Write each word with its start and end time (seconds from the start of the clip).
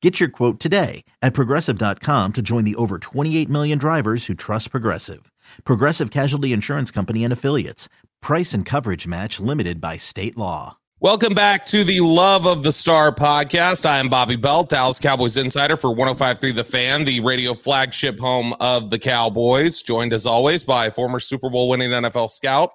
Get 0.00 0.20
your 0.20 0.28
quote 0.28 0.60
today 0.60 1.04
at 1.22 1.34
progressive.com 1.34 2.32
to 2.34 2.42
join 2.42 2.62
the 2.62 2.76
over 2.76 2.98
28 3.00 3.48
million 3.48 3.78
drivers 3.78 4.26
who 4.26 4.34
trust 4.34 4.70
Progressive. 4.70 5.32
Progressive 5.64 6.12
Casualty 6.12 6.52
Insurance 6.52 6.92
Company 6.92 7.24
and 7.24 7.32
Affiliates. 7.32 7.88
Price 8.22 8.54
and 8.54 8.64
coverage 8.64 9.08
match 9.08 9.40
limited 9.40 9.80
by 9.80 9.96
state 9.96 10.36
law. 10.36 10.78
Welcome 11.00 11.34
back 11.34 11.66
to 11.66 11.82
the 11.82 12.00
Love 12.00 12.46
of 12.46 12.62
the 12.62 12.70
Star 12.70 13.12
podcast. 13.12 13.86
I 13.86 13.98
am 13.98 14.08
Bobby 14.08 14.36
Belt, 14.36 14.68
Dallas 14.68 15.00
Cowboys 15.00 15.36
insider 15.36 15.76
for 15.76 15.90
1053 15.92 16.52
The 16.52 16.64
Fan, 16.64 17.04
the 17.04 17.18
radio 17.20 17.54
flagship 17.54 18.20
home 18.20 18.54
of 18.60 18.90
the 18.90 18.98
Cowboys. 19.00 19.82
Joined 19.82 20.12
as 20.12 20.26
always 20.26 20.62
by 20.62 20.90
former 20.90 21.18
Super 21.18 21.50
Bowl 21.50 21.68
winning 21.68 21.90
NFL 21.90 22.30
scout 22.30 22.70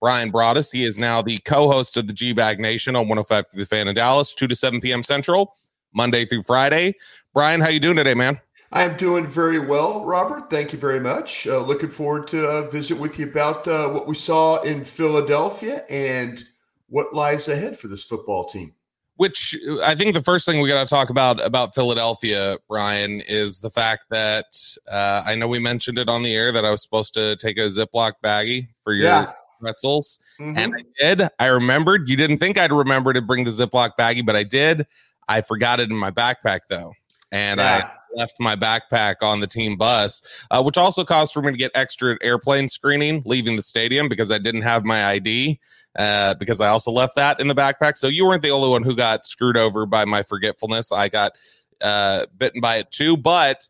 Bryan 0.00 0.30
Broaddus. 0.30 0.72
He 0.72 0.84
is 0.84 0.98
now 0.98 1.22
the 1.22 1.38
co-host 1.38 1.96
of 1.96 2.08
the 2.08 2.12
G 2.12 2.32
Bag 2.32 2.58
Nation 2.60 2.94
on 2.96 3.08
1053 3.08 3.62
The 3.62 3.66
Fan 3.66 3.88
in 3.88 3.94
Dallas, 3.94 4.34
2 4.34 4.48
to 4.48 4.54
7 4.54 4.80
p.m. 4.80 5.02
Central, 5.02 5.54
Monday 5.94 6.24
through 6.26 6.42
Friday. 6.42 6.94
Bryan, 7.32 7.60
how 7.60 7.68
you 7.68 7.80
doing 7.80 7.96
today, 7.96 8.14
man? 8.14 8.40
I'm 8.74 8.96
doing 8.96 9.24
very 9.24 9.60
well, 9.60 10.04
Robert. 10.04 10.50
Thank 10.50 10.72
you 10.72 10.78
very 10.78 10.98
much. 10.98 11.46
Uh, 11.46 11.60
looking 11.60 11.90
forward 11.90 12.26
to 12.28 12.44
uh, 12.44 12.70
visit 12.70 12.98
with 12.98 13.20
you 13.20 13.28
about 13.28 13.68
uh, 13.68 13.88
what 13.88 14.08
we 14.08 14.16
saw 14.16 14.60
in 14.62 14.84
Philadelphia 14.84 15.84
and 15.88 16.44
what 16.88 17.14
lies 17.14 17.46
ahead 17.46 17.78
for 17.78 17.86
this 17.86 18.02
football 18.02 18.44
team. 18.44 18.74
Which 19.16 19.56
I 19.84 19.94
think 19.94 20.14
the 20.14 20.24
first 20.24 20.44
thing 20.44 20.60
we 20.60 20.68
got 20.68 20.82
to 20.82 20.90
talk 20.90 21.08
about 21.08 21.40
about 21.44 21.72
Philadelphia, 21.72 22.56
Bryan, 22.68 23.20
is 23.28 23.60
the 23.60 23.70
fact 23.70 24.06
that 24.10 24.46
uh, 24.90 25.22
I 25.24 25.36
know 25.36 25.46
we 25.46 25.60
mentioned 25.60 25.98
it 25.98 26.08
on 26.08 26.24
the 26.24 26.34
air 26.34 26.50
that 26.50 26.64
I 26.64 26.70
was 26.72 26.82
supposed 26.82 27.14
to 27.14 27.36
take 27.36 27.56
a 27.58 27.68
Ziploc 27.68 28.14
baggie 28.24 28.66
for 28.82 28.92
your 28.92 29.06
yeah. 29.06 29.32
pretzels, 29.60 30.18
mm-hmm. 30.40 30.58
and 30.58 30.74
I 30.74 30.82
did. 30.98 31.28
I 31.38 31.46
remembered. 31.46 32.08
You 32.08 32.16
didn't 32.16 32.38
think 32.38 32.58
I'd 32.58 32.72
remember 32.72 33.12
to 33.12 33.22
bring 33.22 33.44
the 33.44 33.52
Ziploc 33.52 33.90
baggie, 33.96 34.26
but 34.26 34.34
I 34.34 34.42
did. 34.42 34.84
I 35.28 35.40
forgot 35.40 35.80
it 35.80 35.90
in 35.90 35.96
my 35.96 36.10
backpack 36.10 36.60
though, 36.68 36.92
and 37.32 37.60
yeah. 37.60 37.90
I 37.92 38.18
left 38.18 38.36
my 38.38 38.56
backpack 38.56 39.16
on 39.22 39.40
the 39.40 39.46
team 39.46 39.76
bus, 39.76 40.22
uh, 40.50 40.62
which 40.62 40.78
also 40.78 41.04
caused 41.04 41.32
for 41.32 41.42
me 41.42 41.50
to 41.50 41.58
get 41.58 41.72
extra 41.74 42.16
airplane 42.22 42.68
screening 42.68 43.22
leaving 43.26 43.56
the 43.56 43.62
stadium 43.62 44.08
because 44.08 44.30
I 44.30 44.38
didn't 44.38 44.62
have 44.62 44.84
my 44.84 45.06
ID. 45.06 45.60
Uh, 45.96 46.34
because 46.34 46.60
I 46.60 46.66
also 46.70 46.90
left 46.90 47.14
that 47.14 47.38
in 47.38 47.46
the 47.46 47.54
backpack. 47.54 47.96
So 47.96 48.08
you 48.08 48.26
weren't 48.26 48.42
the 48.42 48.50
only 48.50 48.68
one 48.68 48.82
who 48.82 48.96
got 48.96 49.24
screwed 49.24 49.56
over 49.56 49.86
by 49.86 50.04
my 50.04 50.24
forgetfulness. 50.24 50.90
I 50.90 51.08
got 51.08 51.34
uh, 51.80 52.26
bitten 52.36 52.60
by 52.60 52.78
it 52.78 52.90
too. 52.90 53.16
But 53.16 53.68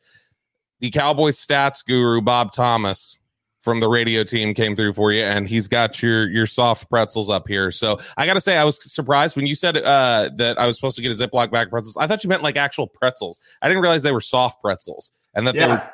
the 0.80 0.90
Cowboys 0.90 1.36
stats 1.36 1.84
guru, 1.84 2.22
Bob 2.22 2.52
Thomas, 2.52 3.18
from 3.64 3.80
the 3.80 3.88
radio 3.88 4.22
team 4.22 4.52
came 4.52 4.76
through 4.76 4.92
for 4.92 5.10
you 5.10 5.22
and 5.22 5.48
he's 5.48 5.66
got 5.66 6.02
your 6.02 6.28
your 6.28 6.44
soft 6.44 6.90
pretzels 6.90 7.30
up 7.30 7.48
here. 7.48 7.70
So 7.70 7.98
i 8.18 8.26
gotta 8.26 8.40
say 8.40 8.58
i 8.58 8.64
was 8.64 8.92
surprised 8.92 9.36
when 9.36 9.46
you 9.46 9.54
said 9.54 9.78
uh, 9.78 10.28
that 10.36 10.58
i 10.60 10.66
was 10.66 10.76
supposed 10.76 10.96
to 10.96 11.02
get 11.02 11.10
a 11.10 11.14
ziploc 11.14 11.50
bag 11.50 11.70
pretzels. 11.70 11.96
I 11.96 12.06
thought 12.06 12.22
you 12.22 12.28
meant 12.28 12.42
like 12.42 12.56
actual 12.56 12.86
pretzels. 12.86 13.40
I 13.62 13.68
didn't 13.68 13.82
realize 13.82 14.02
they 14.02 14.12
were 14.12 14.20
soft 14.20 14.60
pretzels 14.60 15.12
and 15.34 15.46
that 15.46 15.54
yeah. 15.54 15.88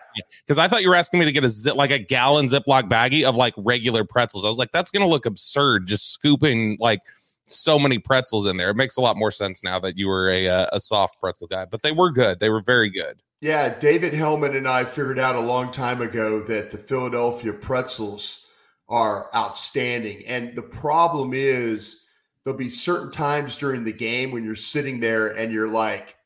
because 0.44 0.58
i 0.58 0.66
thought 0.66 0.82
you 0.82 0.88
were 0.88 0.96
asking 0.96 1.20
me 1.20 1.26
to 1.26 1.32
get 1.32 1.44
a 1.44 1.48
zip 1.48 1.76
like 1.76 1.92
a 1.92 1.98
gallon 1.98 2.46
ziploc 2.46 2.88
baggie 2.90 3.24
of 3.24 3.36
like 3.36 3.54
regular 3.56 4.04
pretzels. 4.04 4.44
I 4.44 4.48
was 4.48 4.58
like 4.58 4.72
that's 4.72 4.90
gonna 4.90 5.08
look 5.08 5.24
absurd 5.24 5.86
just 5.86 6.12
scooping 6.12 6.76
like 6.80 7.00
so 7.46 7.78
many 7.78 7.98
pretzels 7.98 8.46
in 8.46 8.56
there. 8.56 8.70
It 8.70 8.76
makes 8.76 8.96
a 8.96 9.00
lot 9.00 9.16
more 9.16 9.32
sense 9.32 9.64
now 9.64 9.80
that 9.80 9.96
you 9.96 10.06
were 10.06 10.28
a, 10.28 10.48
uh, 10.48 10.66
a 10.72 10.80
soft 10.80 11.20
pretzel 11.20 11.46
guy 11.46 11.66
but 11.66 11.82
they 11.82 11.92
were 11.92 12.10
good. 12.10 12.40
They 12.40 12.50
were 12.50 12.62
very 12.62 12.90
good 12.90 13.22
yeah, 13.40 13.78
David 13.78 14.12
Helman 14.12 14.54
and 14.54 14.68
I 14.68 14.84
figured 14.84 15.18
out 15.18 15.34
a 15.34 15.40
long 15.40 15.72
time 15.72 16.02
ago 16.02 16.40
that 16.42 16.70
the 16.70 16.78
Philadelphia 16.78 17.54
pretzels 17.54 18.46
are 18.88 19.30
outstanding. 19.34 20.26
And 20.26 20.54
the 20.54 20.62
problem 20.62 21.32
is 21.32 22.02
there'll 22.44 22.58
be 22.58 22.68
certain 22.68 23.10
times 23.10 23.56
during 23.56 23.84
the 23.84 23.92
game 23.92 24.30
when 24.30 24.44
you're 24.44 24.56
sitting 24.56 25.00
there 25.00 25.28
and 25.28 25.52
you're 25.52 25.70
like, 25.70 26.16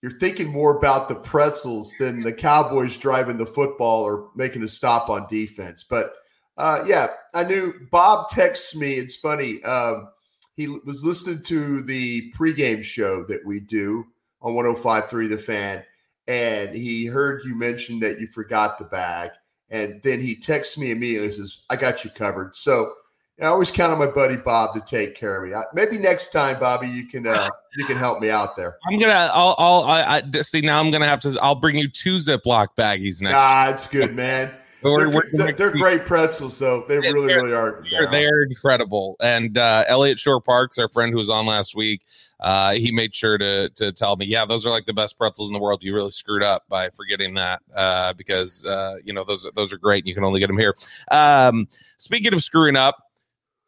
you're 0.00 0.18
thinking 0.18 0.48
more 0.48 0.78
about 0.78 1.08
the 1.08 1.14
pretzels 1.14 1.92
than 1.98 2.22
the 2.22 2.32
Cowboys 2.32 2.96
driving 2.96 3.36
the 3.36 3.44
football 3.44 4.02
or 4.02 4.30
making 4.34 4.62
a 4.62 4.68
stop 4.68 5.10
on 5.10 5.26
defense. 5.28 5.84
But 5.88 6.14
uh, 6.56 6.84
yeah, 6.86 7.08
I 7.34 7.44
knew 7.44 7.74
Bob 7.90 8.30
texts 8.30 8.74
me. 8.74 8.94
It's 8.94 9.16
funny. 9.16 9.62
Um, 9.62 10.08
he 10.56 10.68
was 10.68 11.04
listening 11.04 11.42
to 11.44 11.82
the 11.82 12.32
pregame 12.32 12.82
show 12.82 13.24
that 13.24 13.44
we 13.44 13.60
do 13.60 14.06
on 14.40 14.54
105.3 14.54 15.28
The 15.28 15.36
Fan 15.36 15.84
and 16.30 16.72
he 16.72 17.06
heard 17.06 17.42
you 17.44 17.56
mention 17.56 17.98
that 17.98 18.20
you 18.20 18.28
forgot 18.28 18.78
the 18.78 18.84
bag. 18.84 19.32
And 19.68 20.00
then 20.04 20.20
he 20.20 20.36
texts 20.36 20.78
me 20.78 20.92
immediately 20.92 21.26
and 21.26 21.34
says, 21.34 21.58
I 21.68 21.74
got 21.74 22.04
you 22.04 22.10
covered. 22.10 22.54
So 22.54 22.92
I 23.42 23.46
always 23.46 23.72
count 23.72 23.92
on 23.92 23.98
my 23.98 24.06
buddy 24.06 24.36
Bob 24.36 24.74
to 24.74 24.80
take 24.80 25.16
care 25.16 25.42
of 25.42 25.50
me. 25.50 25.56
Maybe 25.74 25.98
next 25.98 26.30
time, 26.30 26.60
Bobby, 26.60 26.86
you 26.88 27.06
can 27.06 27.26
uh, 27.26 27.48
you 27.76 27.84
can 27.84 27.96
help 27.96 28.20
me 28.20 28.30
out 28.30 28.56
there. 28.56 28.76
I'm 28.86 28.98
gonna. 28.98 29.30
I'll. 29.32 29.56
I'll 29.58 29.82
I, 29.82 30.22
I, 30.22 30.40
see. 30.42 30.60
Now 30.60 30.78
I'm 30.78 30.90
gonna 30.90 31.06
have 31.06 31.20
to. 31.20 31.36
I'll 31.40 31.54
bring 31.54 31.78
you 31.78 31.88
two 31.88 32.18
Ziploc 32.18 32.68
baggies 32.76 33.22
next. 33.22 33.34
Ah, 33.36 33.70
it's 33.70 33.88
good, 33.88 34.14
man. 34.14 34.52
They're, 34.82 35.10
they're, 35.34 35.52
they're, 35.52 35.70
great 35.72 36.06
pretzels, 36.06 36.58
though. 36.58 36.86
They 36.88 36.98
really, 36.98 37.26
really 37.26 37.52
are. 37.52 37.84
They're, 37.90 38.10
they're 38.10 38.42
incredible. 38.44 39.14
And 39.20 39.58
uh, 39.58 39.84
Eliot 39.86 40.18
Shorr-Parks, 40.18 40.78
our 40.78 40.88
friend 40.88 41.12
who 41.12 41.18
was 41.18 41.28
on 41.28 41.44
last 41.44 41.76
week, 41.76 42.00
uh, 42.40 42.72
he 42.72 42.90
made 42.90 43.14
sure 43.14 43.38
to 43.38 43.68
to 43.70 43.92
tell 43.92 44.16
me, 44.16 44.26
yeah, 44.26 44.44
those 44.44 44.64
are 44.66 44.70
like 44.70 44.86
the 44.86 44.94
best 44.94 45.18
pretzels 45.18 45.48
in 45.48 45.52
the 45.52 45.58
world. 45.58 45.82
You 45.82 45.94
really 45.94 46.10
screwed 46.10 46.42
up 46.42 46.64
by 46.68 46.88
forgetting 46.90 47.34
that 47.34 47.60
uh, 47.74 48.14
because 48.14 48.64
uh, 48.64 48.96
you 49.04 49.12
know 49.12 49.24
those 49.24 49.46
those 49.54 49.72
are 49.72 49.78
great. 49.78 50.06
You 50.06 50.14
can 50.14 50.24
only 50.24 50.40
get 50.40 50.46
them 50.46 50.58
here. 50.58 50.74
Um, 51.10 51.68
speaking 51.98 52.32
of 52.32 52.42
screwing 52.42 52.76
up, 52.76 52.96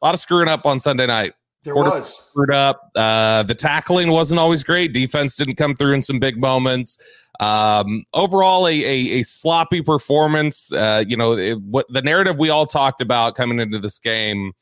a 0.00 0.06
lot 0.06 0.14
of 0.14 0.20
screwing 0.20 0.48
up 0.48 0.64
on 0.66 0.80
Sunday 0.80 1.06
night. 1.06 1.34
There 1.64 1.76
was 1.76 2.18
screwed 2.30 2.50
up. 2.50 2.90
Uh, 2.96 3.44
the 3.44 3.54
tackling 3.54 4.10
wasn't 4.10 4.40
always 4.40 4.64
great. 4.64 4.92
Defense 4.92 5.36
didn't 5.36 5.54
come 5.54 5.74
through 5.76 5.94
in 5.94 6.02
some 6.02 6.18
big 6.18 6.40
moments. 6.40 6.98
Um, 7.38 8.04
overall, 8.14 8.66
a, 8.66 8.72
a, 8.72 9.20
a, 9.20 9.22
sloppy 9.22 9.80
performance. 9.80 10.72
Uh, 10.72 11.04
you 11.06 11.16
know, 11.16 11.32
it, 11.32 11.60
what 11.62 11.86
the 11.88 12.02
narrative 12.02 12.38
we 12.38 12.50
all 12.50 12.66
talked 12.66 13.00
about 13.00 13.36
coming 13.36 13.60
into 13.60 13.78
this 13.78 14.00
game 14.00 14.52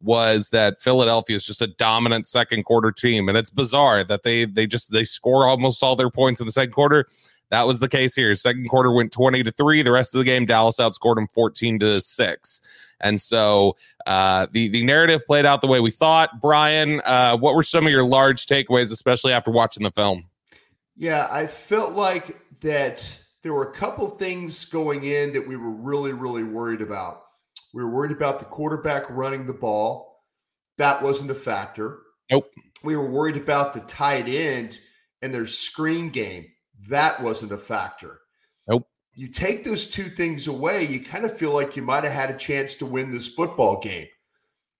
was 0.00 0.50
that 0.50 0.80
Philadelphia 0.80 1.36
is 1.36 1.44
just 1.44 1.62
a 1.62 1.66
dominant 1.66 2.26
second 2.26 2.64
quarter 2.64 2.92
team, 2.92 3.28
and 3.28 3.36
it's 3.36 3.50
bizarre 3.50 4.04
that 4.04 4.22
they 4.22 4.44
they 4.44 4.66
just 4.66 4.92
they 4.92 5.04
score 5.04 5.46
almost 5.46 5.82
all 5.82 5.96
their 5.96 6.10
points 6.10 6.40
in 6.40 6.46
the 6.46 6.52
second 6.52 6.72
quarter. 6.72 7.06
That 7.50 7.66
was 7.66 7.80
the 7.80 7.88
case 7.88 8.14
here. 8.14 8.34
Second 8.34 8.68
quarter 8.68 8.92
went 8.92 9.10
20 9.10 9.42
to 9.42 9.50
3. 9.50 9.82
The 9.82 9.92
rest 9.92 10.14
of 10.14 10.18
the 10.18 10.24
game, 10.24 10.44
Dallas 10.44 10.76
outscored 10.76 11.14
them 11.14 11.28
14 11.28 11.78
to 11.78 12.00
6. 12.00 12.60
And 13.00 13.22
so 13.22 13.76
uh, 14.06 14.48
the, 14.52 14.68
the 14.68 14.84
narrative 14.84 15.24
played 15.24 15.46
out 15.46 15.60
the 15.60 15.66
way 15.66 15.80
we 15.80 15.90
thought. 15.90 16.42
Bryan, 16.42 17.00
uh, 17.04 17.36
what 17.38 17.54
were 17.54 17.62
some 17.62 17.86
of 17.86 17.92
your 17.92 18.04
large 18.04 18.46
takeaways, 18.46 18.92
especially 18.92 19.32
after 19.32 19.50
watching 19.50 19.82
the 19.82 19.90
film? 19.90 20.24
Yeah, 20.96 21.28
I 21.30 21.46
felt 21.46 21.94
like 21.94 22.38
that 22.60 23.18
there 23.42 23.54
were 23.54 23.70
a 23.70 23.72
couple 23.72 24.10
things 24.10 24.64
going 24.64 25.04
in 25.04 25.32
that 25.32 25.46
we 25.46 25.56
were 25.56 25.70
really, 25.70 26.12
really 26.12 26.42
worried 26.42 26.82
about. 26.82 27.22
We 27.74 27.82
were 27.82 27.90
worried 27.90 28.12
about 28.12 28.38
the 28.38 28.44
quarterback 28.44 29.04
running 29.10 29.46
the 29.46 29.52
ball. 29.52 30.22
That 30.78 31.02
wasn't 31.02 31.30
a 31.30 31.34
factor. 31.34 31.98
Nope. 32.30 32.50
We 32.82 32.96
were 32.96 33.10
worried 33.10 33.36
about 33.36 33.74
the 33.74 33.80
tight 33.80 34.28
end 34.28 34.78
and 35.22 35.34
their 35.34 35.46
screen 35.46 36.10
game. 36.10 36.46
That 36.88 37.22
wasn't 37.22 37.52
a 37.52 37.58
factor. 37.58 38.20
Nope. 38.68 38.86
You 39.14 39.28
take 39.28 39.64
those 39.64 39.88
two 39.88 40.08
things 40.08 40.46
away, 40.46 40.84
you 40.84 41.00
kind 41.04 41.24
of 41.24 41.36
feel 41.36 41.52
like 41.52 41.76
you 41.76 41.82
might 41.82 42.04
have 42.04 42.12
had 42.12 42.30
a 42.30 42.38
chance 42.38 42.76
to 42.76 42.86
win 42.86 43.10
this 43.10 43.28
football 43.28 43.80
game. 43.80 44.06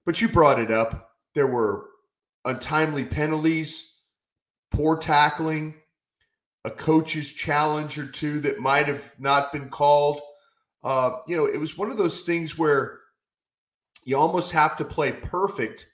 But 0.06 0.20
you 0.20 0.28
brought 0.28 0.60
it 0.60 0.70
up. 0.70 1.10
There 1.34 1.46
were 1.46 1.86
untimely 2.44 3.04
penalties, 3.04 3.92
poor 4.70 4.96
tackling, 4.96 5.74
a 6.64 6.70
coach's 6.70 7.32
challenge 7.32 7.98
or 7.98 8.06
two 8.06 8.40
that 8.40 8.60
might 8.60 8.86
have 8.86 9.12
not 9.18 9.52
been 9.52 9.68
called. 9.68 10.20
Uh, 10.88 11.18
you 11.26 11.36
know, 11.36 11.44
it 11.44 11.60
was 11.60 11.76
one 11.76 11.90
of 11.90 11.98
those 11.98 12.22
things 12.22 12.56
where 12.56 13.00
you 14.04 14.16
almost 14.16 14.52
have 14.52 14.74
to 14.74 14.86
play 14.86 15.12
perfect 15.12 15.86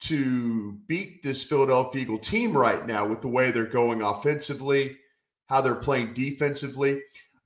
to 0.00 0.72
beat 0.86 1.22
this 1.22 1.42
Philadelphia 1.42 2.02
Eagle 2.02 2.18
team 2.18 2.54
right 2.54 2.86
now 2.86 3.06
with 3.06 3.22
the 3.22 3.28
way 3.28 3.50
they're 3.50 3.64
going 3.64 4.02
offensively, 4.02 4.98
how 5.46 5.62
they're 5.62 5.74
playing 5.74 6.12
defensively. 6.12 7.00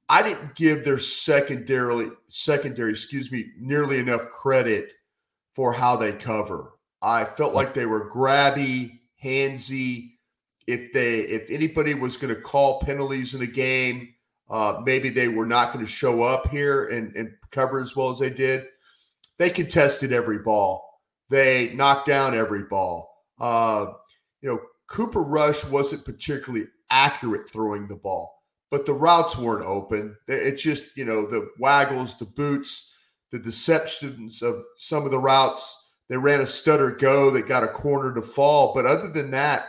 I 0.09 0.25
didn't 0.25 0.57
give 0.57 0.85
their 0.85 0.99
secondary 0.99 2.11
secondary, 2.27 2.91
excuse 2.91 3.31
me, 3.31 3.53
nearly 3.57 4.01
enough 4.01 4.29
credit 4.31 4.91
for 5.55 5.73
how 5.73 5.95
they 5.95 6.13
cover. 6.13 6.73
I 7.01 7.27
felt 7.27 7.55
like 7.55 7.75
they 7.75 7.87
were 7.87 8.11
grabby, 8.11 8.99
handsy. 9.23 10.15
If 10.67 10.93
they 10.93 11.21
if 11.21 11.49
anybody 11.49 11.95
was 11.95 12.17
going 12.17 12.35
to 12.35 12.41
call 12.41 12.81
penalties 12.81 13.35
in 13.35 13.43
a 13.43 13.47
game, 13.47 14.15
uh, 14.53 14.83
maybe 14.85 15.09
they 15.09 15.29
were 15.29 15.47
not 15.47 15.73
going 15.73 15.85
to 15.85 15.91
show 15.91 16.23
up 16.23 16.51
here 16.51 16.89
and, 16.89 17.17
and 17.17 17.33
cover 17.51 17.81
as 17.81 17.97
well 17.97 18.11
as 18.11 18.19
they 18.19 18.29
did. 18.29 18.67
They 19.39 19.49
contested 19.49 20.13
every 20.13 20.41
ball. 20.41 21.01
They 21.31 21.73
knocked 21.75 22.07
down 22.07 22.35
every 22.35 22.65
ball. 22.65 23.11
Uh, 23.41 23.87
you 24.43 24.51
know, 24.51 24.61
Cooper 24.89 25.23
Rush 25.23 25.65
wasn't 25.65 26.05
particularly 26.05 26.67
accurate 26.91 27.51
throwing 27.51 27.89
the 27.89 27.97
ball, 27.97 28.43
but 28.71 28.85
the 28.85 28.93
routes 28.93 29.39
weren't 29.39 29.65
open. 29.65 30.15
It's 30.29 30.63
just, 30.63 30.95
you 30.99 31.07
know, 31.07 31.27
the 31.27 31.49
waggles, 31.59 32.19
the 32.19 32.27
boots, 32.27 32.93
the 33.31 33.39
deceptions 33.39 34.43
of 34.43 34.63
some 34.77 35.07
of 35.07 35.11
the 35.11 35.19
routes. 35.19 35.87
They 36.11 36.19
ran 36.19 36.43
a 36.43 36.47
stutter 36.47 36.91
go 36.91 37.31
that 37.31 37.49
got 37.49 37.65
a 37.65 37.69
corner 37.69 38.15
to 38.15 38.21
fall. 38.21 38.75
But 38.75 38.85
other 38.85 39.09
than 39.09 39.31
that, 39.31 39.69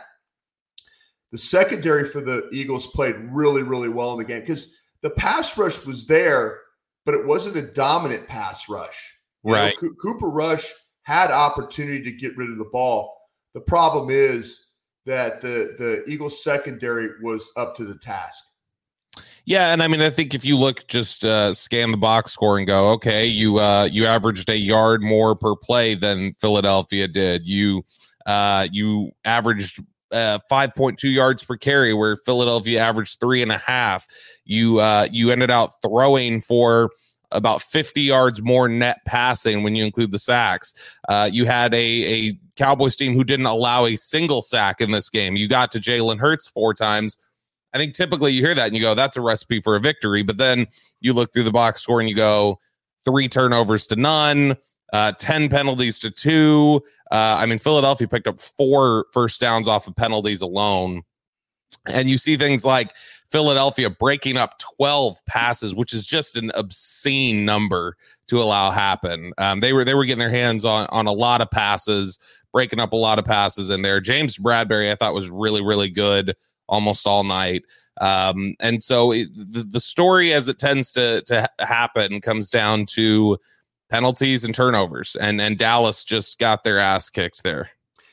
the 1.34 1.38
secondary 1.38 2.04
for 2.04 2.20
the 2.20 2.48
Eagles 2.52 2.86
played 2.86 3.16
really, 3.16 3.64
really 3.64 3.88
well 3.88 4.12
in 4.12 4.18
the 4.18 4.24
game 4.24 4.42
because 4.42 4.72
the 5.02 5.10
pass 5.10 5.58
rush 5.58 5.84
was 5.84 6.06
there, 6.06 6.60
but 7.04 7.16
it 7.16 7.26
wasn't 7.26 7.56
a 7.56 7.62
dominant 7.62 8.28
pass 8.28 8.68
rush. 8.68 9.12
You 9.42 9.52
right. 9.52 9.74
Know, 9.82 9.90
Cooper 10.00 10.28
Rush 10.28 10.72
had 11.02 11.32
opportunity 11.32 12.04
to 12.04 12.12
get 12.12 12.36
rid 12.36 12.50
of 12.50 12.58
the 12.58 12.70
ball. 12.72 13.12
The 13.52 13.60
problem 13.60 14.10
is 14.10 14.66
that 15.06 15.42
the 15.42 15.74
the 15.76 16.04
Eagles 16.06 16.44
secondary 16.44 17.08
was 17.20 17.48
up 17.56 17.74
to 17.78 17.84
the 17.84 17.96
task. 17.96 18.44
Yeah, 19.44 19.72
and 19.72 19.82
I 19.82 19.88
mean, 19.88 20.02
I 20.02 20.10
think 20.10 20.34
if 20.34 20.44
you 20.44 20.56
look, 20.56 20.86
just 20.86 21.24
uh, 21.24 21.52
scan 21.52 21.90
the 21.90 21.96
box 21.96 22.30
score 22.30 22.58
and 22.58 22.66
go, 22.66 22.92
okay, 22.92 23.26
you 23.26 23.58
uh, 23.58 23.88
you 23.90 24.06
averaged 24.06 24.48
a 24.50 24.56
yard 24.56 25.02
more 25.02 25.34
per 25.34 25.56
play 25.56 25.96
than 25.96 26.34
Philadelphia 26.40 27.08
did. 27.08 27.44
You 27.44 27.84
uh, 28.24 28.68
you 28.70 29.10
averaged 29.24 29.80
uh, 30.14 30.38
5.2 30.50 31.12
yards 31.12 31.44
per 31.44 31.56
carry, 31.56 31.92
where 31.92 32.16
Philadelphia 32.16 32.80
averaged 32.80 33.20
three 33.20 33.42
and 33.42 33.52
a 33.52 33.58
half. 33.58 34.06
You 34.44 34.80
uh, 34.80 35.08
you 35.10 35.30
ended 35.30 35.50
out 35.50 35.70
throwing 35.82 36.40
for 36.40 36.90
about 37.30 37.60
50 37.60 38.00
yards 38.00 38.40
more 38.42 38.68
net 38.68 39.00
passing 39.06 39.62
when 39.62 39.74
you 39.74 39.84
include 39.84 40.12
the 40.12 40.18
sacks. 40.18 40.72
Uh, 41.08 41.28
you 41.30 41.44
had 41.44 41.74
a, 41.74 41.78
a 42.28 42.38
Cowboys 42.56 42.96
team 42.96 43.14
who 43.14 43.24
didn't 43.24 43.46
allow 43.46 43.86
a 43.86 43.96
single 43.96 44.40
sack 44.40 44.80
in 44.80 44.92
this 44.92 45.10
game. 45.10 45.36
You 45.36 45.48
got 45.48 45.72
to 45.72 45.80
Jalen 45.80 46.18
Hurts 46.18 46.48
four 46.48 46.72
times. 46.74 47.18
I 47.72 47.78
think 47.78 47.94
typically 47.94 48.32
you 48.32 48.40
hear 48.40 48.54
that 48.54 48.68
and 48.68 48.76
you 48.76 48.80
go, 48.80 48.94
that's 48.94 49.16
a 49.16 49.20
recipe 49.20 49.60
for 49.60 49.74
a 49.74 49.80
victory. 49.80 50.22
But 50.22 50.38
then 50.38 50.68
you 51.00 51.12
look 51.12 51.32
through 51.32 51.42
the 51.42 51.50
box 51.50 51.82
score 51.82 51.98
and 51.98 52.08
you 52.08 52.14
go, 52.14 52.60
three 53.04 53.28
turnovers 53.28 53.86
to 53.88 53.96
none, 53.96 54.56
uh, 54.94 55.10
10 55.18 55.48
penalties 55.48 55.98
to 55.98 56.10
two. 56.10 56.80
Uh, 57.10 57.36
I 57.38 57.46
mean, 57.46 57.58
Philadelphia 57.58 58.06
picked 58.06 58.28
up 58.28 58.38
four 58.38 59.06
first 59.12 59.40
downs 59.40 59.66
off 59.66 59.88
of 59.88 59.96
penalties 59.96 60.40
alone. 60.40 61.02
And 61.86 62.08
you 62.08 62.16
see 62.16 62.36
things 62.36 62.64
like 62.64 62.94
Philadelphia 63.32 63.90
breaking 63.90 64.36
up 64.36 64.60
12 64.78 65.16
passes, 65.26 65.74
which 65.74 65.92
is 65.92 66.06
just 66.06 66.36
an 66.36 66.52
obscene 66.54 67.44
number 67.44 67.96
to 68.28 68.40
allow 68.40 68.70
happen. 68.70 69.32
Um, 69.36 69.58
they 69.58 69.72
were 69.72 69.84
they 69.84 69.94
were 69.94 70.04
getting 70.04 70.20
their 70.20 70.30
hands 70.30 70.64
on 70.64 70.86
on 70.90 71.08
a 71.08 71.12
lot 71.12 71.40
of 71.40 71.50
passes, 71.50 72.20
breaking 72.52 72.78
up 72.78 72.92
a 72.92 72.96
lot 72.96 73.18
of 73.18 73.24
passes 73.24 73.70
in 73.70 73.82
there. 73.82 74.00
James 74.00 74.38
Bradberry, 74.38 74.92
I 74.92 74.94
thought 74.94 75.12
was 75.12 75.28
really 75.28 75.62
really 75.62 75.90
good 75.90 76.36
almost 76.68 77.04
all 77.04 77.24
night. 77.24 77.64
Um, 78.00 78.54
and 78.60 78.80
so 78.80 79.10
it, 79.10 79.28
the, 79.34 79.64
the 79.64 79.80
story, 79.80 80.32
as 80.32 80.46
it 80.46 80.60
tends 80.60 80.92
to 80.92 81.22
to 81.22 81.48
happen, 81.58 82.20
comes 82.20 82.48
down 82.48 82.86
to 82.90 83.38
penalties 83.88 84.44
and 84.44 84.54
turnovers, 84.54 85.16
and 85.16 85.40
and 85.40 85.58
Dallas 85.58 86.04
just 86.04 86.38
got 86.38 86.64
their 86.64 86.78
ass 86.78 87.10
kicked 87.10 87.42
there. 87.42 87.70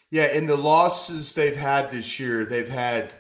Yeah, 0.09 0.27
in 0.33 0.45
the 0.45 0.57
losses 0.57 1.31
they've 1.31 1.55
had 1.55 1.91
this 1.91 2.19
year, 2.19 2.45
they've 2.45 2.67
had 2.67 3.13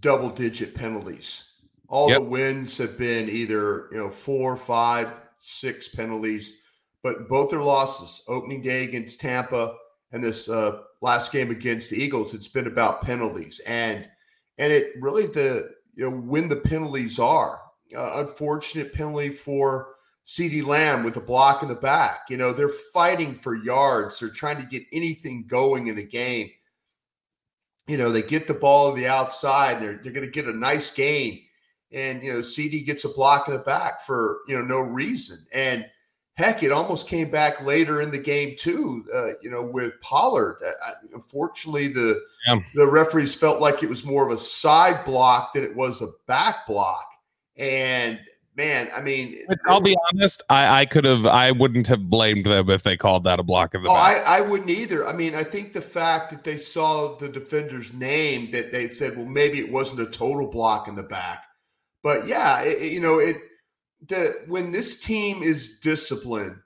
double 0.00 0.30
digit 0.30 0.74
penalties. 0.74 1.44
All 1.88 2.08
yep. 2.08 2.18
the 2.18 2.24
wins 2.24 2.78
have 2.78 2.96
been 2.96 3.28
either, 3.28 3.88
you 3.92 3.98
know, 3.98 4.10
four, 4.10 4.56
five, 4.56 5.10
six 5.38 5.88
penalties, 5.88 6.56
but 7.02 7.28
both 7.28 7.50
their 7.50 7.62
losses, 7.62 8.22
opening 8.26 8.62
day 8.62 8.84
against 8.84 9.20
Tampa 9.20 9.74
and 10.12 10.24
this 10.24 10.48
uh, 10.48 10.80
last 11.02 11.30
game 11.30 11.50
against 11.50 11.90
the 11.90 12.02
Eagles, 12.02 12.32
it's 12.32 12.48
been 12.48 12.66
about 12.66 13.02
penalties. 13.02 13.60
And 13.66 14.08
and 14.56 14.72
it 14.72 14.92
really 15.00 15.26
the 15.26 15.70
you 15.94 16.04
know 16.04 16.16
when 16.16 16.48
the 16.48 16.56
penalties 16.56 17.18
are. 17.18 17.60
Uh, 17.96 18.26
unfortunate 18.26 18.92
penalty 18.92 19.28
for 19.28 19.93
CeeDee 20.26 20.64
Lamb 20.64 21.04
with 21.04 21.16
a 21.16 21.20
block 21.20 21.62
in 21.62 21.68
the 21.68 21.74
back. 21.74 22.26
You 22.28 22.36
know, 22.36 22.52
they're 22.52 22.68
fighting 22.68 23.34
for 23.34 23.54
yards. 23.54 24.18
They're 24.18 24.30
trying 24.30 24.56
to 24.56 24.66
get 24.66 24.84
anything 24.92 25.46
going 25.46 25.88
in 25.88 25.96
the 25.96 26.02
game 26.04 26.50
you 27.86 27.98
know, 27.98 28.10
they 28.10 28.22
get 28.22 28.46
the 28.46 28.54
ball 28.54 28.90
to 28.90 29.00
the 29.00 29.06
outside. 29.06 29.80
They're 29.80 30.00
they're 30.02 30.12
going 30.12 30.26
to 30.26 30.32
get 30.32 30.46
a 30.46 30.56
nice 30.56 30.90
gain, 30.90 31.42
and 31.92 32.22
you 32.22 32.32
know, 32.32 32.38
CeeDee 32.40 32.86
gets 32.86 33.04
a 33.04 33.10
block 33.10 33.48
in 33.48 33.54
the 33.54 33.60
back 33.60 34.02
for 34.02 34.40
you 34.48 34.56
know 34.56 34.64
no 34.64 34.80
reason. 34.80 35.44
And 35.52 35.86
heck, 36.34 36.62
it 36.62 36.72
almost 36.72 37.08
came 37.08 37.30
back 37.30 37.60
later 37.62 38.00
in 38.00 38.10
the 38.10 38.18
game 38.18 38.56
too. 38.58 39.04
Uh, 39.14 39.32
you 39.42 39.50
know, 39.50 39.62
with 39.62 40.00
Pollard. 40.00 40.58
Uh, 40.66 40.92
unfortunately, 41.12 41.88
the 41.88 42.22
yeah. 42.46 42.60
the 42.74 42.86
referees 42.86 43.34
felt 43.34 43.60
like 43.60 43.82
it 43.82 43.88
was 43.88 44.04
more 44.04 44.26
of 44.26 44.32
a 44.32 44.40
side 44.40 45.04
block 45.04 45.52
than 45.52 45.64
it 45.64 45.76
was 45.76 46.00
a 46.00 46.12
back 46.26 46.66
block, 46.66 47.06
and 47.56 48.18
man, 48.56 48.88
I 48.94 49.00
mean, 49.00 49.36
I'll 49.66 49.80
be 49.80 49.96
honest. 50.12 50.42
I, 50.48 50.80
I 50.80 50.86
could 50.86 51.04
have, 51.04 51.26
I 51.26 51.50
wouldn't 51.50 51.86
have 51.88 52.08
blamed 52.08 52.44
them 52.44 52.70
if 52.70 52.82
they 52.82 52.96
called 52.96 53.24
that 53.24 53.40
a 53.40 53.42
block 53.42 53.74
of 53.74 53.82
the. 53.82 53.88
Oh, 53.88 53.94
I, 53.94 54.22
I, 54.26 54.40
wouldn't 54.40 54.70
either. 54.70 55.06
I 55.06 55.12
mean, 55.12 55.34
I 55.34 55.44
think 55.44 55.72
the 55.72 55.80
fact 55.80 56.30
that 56.30 56.44
they 56.44 56.58
saw 56.58 57.16
the 57.16 57.28
defender's 57.28 57.92
name, 57.92 58.50
that 58.52 58.72
they 58.72 58.88
said, 58.88 59.16
well, 59.16 59.26
maybe 59.26 59.58
it 59.58 59.70
wasn't 59.70 60.00
a 60.00 60.10
total 60.10 60.46
block 60.46 60.88
in 60.88 60.94
the 60.94 61.02
back, 61.02 61.44
but 62.02 62.26
yeah, 62.26 62.62
it, 62.62 62.92
you 62.92 63.00
know, 63.00 63.18
it. 63.18 63.36
The 64.06 64.42
when 64.48 64.70
this 64.70 65.00
team 65.00 65.42
is 65.42 65.78
disciplined, 65.80 66.56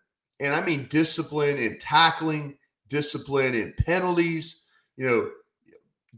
and 0.40 0.54
I 0.54 0.64
mean 0.64 0.88
discipline 0.90 1.56
in 1.56 1.78
tackling, 1.78 2.58
discipline 2.88 3.54
in 3.54 3.74
penalties, 3.86 4.62
you 4.96 5.06
know, 5.06 5.30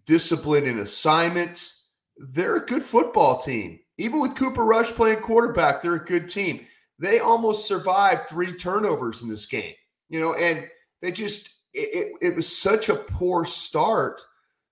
discipline 0.07 0.65
in 0.65 0.79
assignments, 0.79 1.89
they're 2.17 2.57
a 2.57 2.65
good 2.65 2.83
football 2.83 3.43
team 3.43 3.80
even 4.01 4.21
with 4.21 4.35
Cooper 4.35 4.65
Rush 4.65 4.91
playing 4.91 5.21
quarterback, 5.21 5.83
they're 5.83 5.95
a 5.95 6.05
good 6.05 6.31
team. 6.31 6.67
They 6.99 7.21
almost 7.21 7.69
survived 7.69 8.29
three 8.29 8.55
turnovers 8.55 9.23
in 9.23 9.29
this 9.29 9.47
game, 9.47 9.75
you 10.09 10.21
know, 10.21 10.35
and 10.35 10.67
they 11.03 11.13
just, 11.13 11.49
it, 11.73 11.89
it, 12.23 12.29
it 12.31 12.37
was 12.37 12.55
such 12.55 12.89
a 12.89 12.97
poor 12.97 13.45
start 13.45 14.21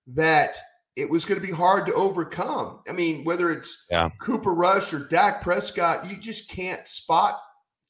that 0.07 0.57
it 0.95 1.09
was 1.09 1.25
going 1.25 1.39
to 1.39 1.47
be 1.47 1.53
hard 1.53 1.85
to 1.85 1.93
overcome. 1.93 2.81
I 2.89 2.91
mean, 2.91 3.23
whether 3.23 3.51
it's 3.51 3.85
yeah. 3.89 4.09
Cooper 4.19 4.53
Rush 4.53 4.93
or 4.93 5.07
Dak 5.07 5.41
Prescott, 5.41 6.09
you 6.09 6.17
just 6.17 6.49
can't 6.49 6.87
spot 6.87 7.39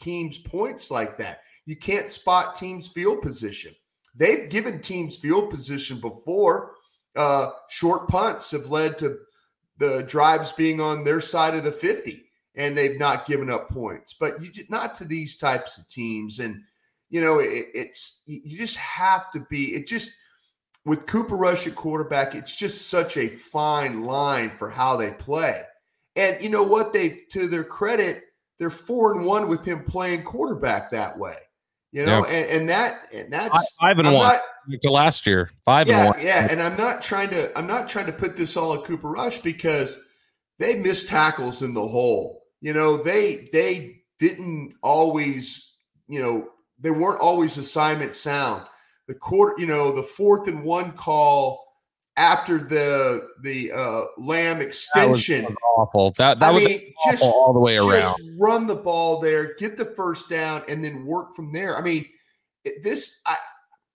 teams' 0.01 0.37
points 0.37 0.91
like 0.91 1.17
that. 1.17 1.39
You 1.65 1.75
can't 1.75 2.11
spot 2.11 2.57
teams' 2.57 2.87
field 2.87 3.21
position. 3.21 3.73
they've 4.15 4.49
given 4.49 4.81
teams 4.81 5.17
field 5.17 5.49
position 5.49 5.99
before. 5.99 6.73
Uh, 7.15 7.51
short 7.69 8.07
punts 8.07 8.51
have 8.51 8.67
led 8.67 8.97
to 8.99 9.17
the 9.79 10.03
drives 10.03 10.51
being 10.51 10.79
on 10.79 11.03
their 11.03 11.21
side 11.21 11.55
of 11.55 11.63
the 11.63 11.71
50 11.71 12.29
and 12.55 12.77
they've 12.77 12.99
not 12.99 13.25
given 13.25 13.49
up 13.49 13.69
points. 13.69 14.13
But 14.13 14.41
you 14.41 14.51
just 14.51 14.69
not 14.69 14.95
to 14.97 15.05
these 15.05 15.37
types 15.37 15.77
of 15.77 15.87
teams, 15.89 16.39
and 16.39 16.61
you 17.09 17.21
know 17.21 17.39
it, 17.39 17.67
it's 17.73 18.21
you 18.25 18.57
just 18.57 18.75
have 18.75 19.31
to 19.31 19.39
be. 19.49 19.75
It 19.75 19.87
just 19.87 20.11
with 20.85 21.07
Cooper 21.07 21.35
Rush 21.35 21.65
at 21.67 21.75
quarterback, 21.75 22.35
it's 22.35 22.55
just 22.55 22.89
such 22.89 23.17
a 23.17 23.29
fine 23.29 24.03
line 24.03 24.51
for 24.57 24.69
how 24.69 24.97
they 24.97 25.11
play. 25.11 25.63
And 26.15 26.41
you 26.43 26.49
know 26.49 26.63
what? 26.63 26.93
They 26.93 27.21
to 27.31 27.47
their 27.47 27.63
credit, 27.63 28.23
they're 28.59 28.69
four 28.69 29.13
and 29.13 29.25
one 29.25 29.47
with 29.47 29.65
him 29.65 29.83
playing 29.85 30.23
quarterback 30.23 30.91
that 30.91 31.17
way. 31.17 31.37
You 31.91 32.05
know, 32.05 32.23
yeah. 32.27 32.33
and, 32.33 32.49
and, 32.51 32.69
that 32.69 33.07
and 33.11 33.33
that's 33.33 33.73
five 33.81 33.97
and 33.97 34.07
I'm 34.07 34.13
one 34.13 34.39
to 34.77 34.91
last 34.91 35.25
year. 35.25 35.49
Five 35.65 35.87
yeah, 35.87 35.99
and 35.99 36.09
one. 36.09 36.25
Yeah, 36.25 36.47
and 36.49 36.61
I'm 36.61 36.77
not 36.77 37.01
trying 37.01 37.29
to 37.31 37.57
I'm 37.57 37.67
not 37.67 37.87
trying 37.89 38.05
to 38.07 38.11
put 38.11 38.37
this 38.37 38.55
all 38.55 38.71
on 38.71 38.83
Cooper 38.83 39.09
Rush 39.09 39.39
because 39.39 39.97
they 40.59 40.75
missed 40.75 41.07
tackles 41.07 41.61
in 41.61 41.73
the 41.73 41.87
hole. 41.87 42.43
You 42.61 42.73
know, 42.73 43.01
they 43.01 43.49
they 43.53 44.01
didn't 44.19 44.75
always, 44.83 45.71
you 46.07 46.21
know, 46.21 46.49
they 46.79 46.91
weren't 46.91 47.21
always 47.21 47.57
assignment 47.57 48.15
sound. 48.15 48.65
The 49.07 49.15
court, 49.15 49.59
you 49.59 49.65
know, 49.65 49.91
the 49.91 50.03
fourth 50.03 50.47
and 50.47 50.63
one 50.63 50.91
call 50.91 51.65
after 52.19 52.57
the 52.57 53.29
the 53.41 53.71
uh, 53.71 54.03
Lamb 54.17 54.61
extension. 54.61 55.43
That 55.43 55.55
awful. 55.77 56.11
That 56.17 56.39
that 56.39 56.49
I 56.49 56.51
was 56.51 56.63
mean, 56.63 56.93
just, 57.09 57.23
all 57.23 57.53
the 57.53 57.59
way 57.59 57.77
around. 57.77 58.15
run 58.37 58.67
the 58.67 58.75
ball 58.75 59.19
there, 59.19 59.55
get 59.55 59.77
the 59.77 59.85
first 59.85 60.29
down, 60.29 60.63
and 60.67 60.83
then 60.83 61.05
work 61.05 61.35
from 61.35 61.53
there. 61.53 61.77
I 61.77 61.81
mean, 61.81 62.05
this 62.83 63.19
I 63.25 63.35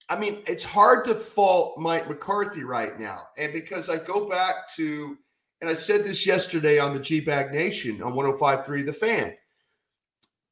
I 0.08 0.18
mean, 0.18 0.42
it's 0.46 0.64
hard 0.64 1.04
to 1.06 1.14
fault 1.14 1.78
Mike 1.78 2.08
McCarthy 2.08 2.62
right 2.62 2.98
now, 2.98 3.22
and 3.38 3.52
because 3.52 3.88
I 3.88 3.96
go 3.96 4.28
back 4.28 4.68
to 4.76 5.16
and 5.60 5.70
I 5.70 5.74
said 5.74 6.04
this 6.04 6.26
yesterday 6.26 6.78
on 6.78 6.92
the 6.92 7.00
G 7.00 7.20
Bag 7.20 7.50
Nation 7.50 8.02
on 8.02 8.12
105.3 8.12 8.84
The 8.84 8.92
Fan. 8.92 9.34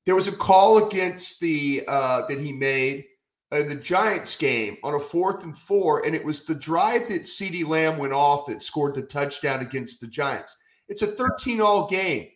There 0.06 0.14
was 0.14 0.26
a 0.26 0.32
call 0.32 0.86
against 0.86 1.38
the 1.38 1.84
uh, 1.86 2.26
that 2.28 2.40
he 2.40 2.52
made 2.52 3.04
in 3.52 3.68
the 3.68 3.74
Giants 3.74 4.36
game 4.36 4.78
on 4.82 4.94
a 4.94 4.98
fourth 4.98 5.44
and 5.44 5.56
four, 5.56 6.06
and 6.06 6.16
it 6.16 6.24
was 6.24 6.44
the 6.44 6.54
drive 6.54 7.08
that 7.08 7.24
CeeDee 7.24 7.66
Lamb 7.66 7.98
went 7.98 8.14
off 8.14 8.46
that 8.46 8.62
scored 8.62 8.94
the 8.94 9.02
touchdown 9.02 9.60
against 9.60 10.00
the 10.00 10.06
Giants. 10.06 10.56
It's 10.88 11.02
a 11.02 11.06
13 11.06 11.60
all 11.60 11.86
game, 11.88 12.28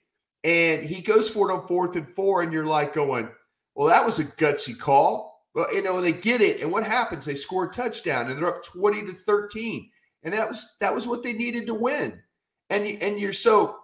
and 0.45 0.85
he 0.85 1.01
goes 1.01 1.31
for 1.31 1.51
it 1.51 1.55
on 1.55 1.67
fourth 1.67 1.97
and 1.97 2.15
four, 2.15 2.43
and 2.43 2.53
you're 2.53 2.67
like 2.67 2.93
going, 2.93 3.29
well, 3.75 3.89
that 3.89 4.05
was 4.05 4.19
a 4.19 4.25
gutsy 4.25 4.79
call. 4.79 5.36
Well, 5.57 5.75
you 5.75 5.83
know, 5.83 6.01
they 6.01 6.13
get 6.13 6.41
it, 6.41 6.61
and 6.61 6.71
what 6.71 6.85
happens? 6.85 7.25
They 7.25 7.35
score 7.35 7.65
a 7.65 7.73
touchdown, 7.73 8.31
and 8.31 8.39
they're 8.39 8.55
up 8.55 8.63
20 8.63 9.07
to 9.07 9.13
13, 9.13 9.91
and 10.23 10.33
that 10.33 10.49
was 10.49 10.77
that 10.81 10.95
was 10.95 11.09
what 11.09 11.25
they 11.25 11.33
needed 11.33 11.67
to 11.67 11.75
win 11.75 12.23
and 12.71 12.87
and 13.03 13.19
you're 13.19 13.33
so 13.33 13.77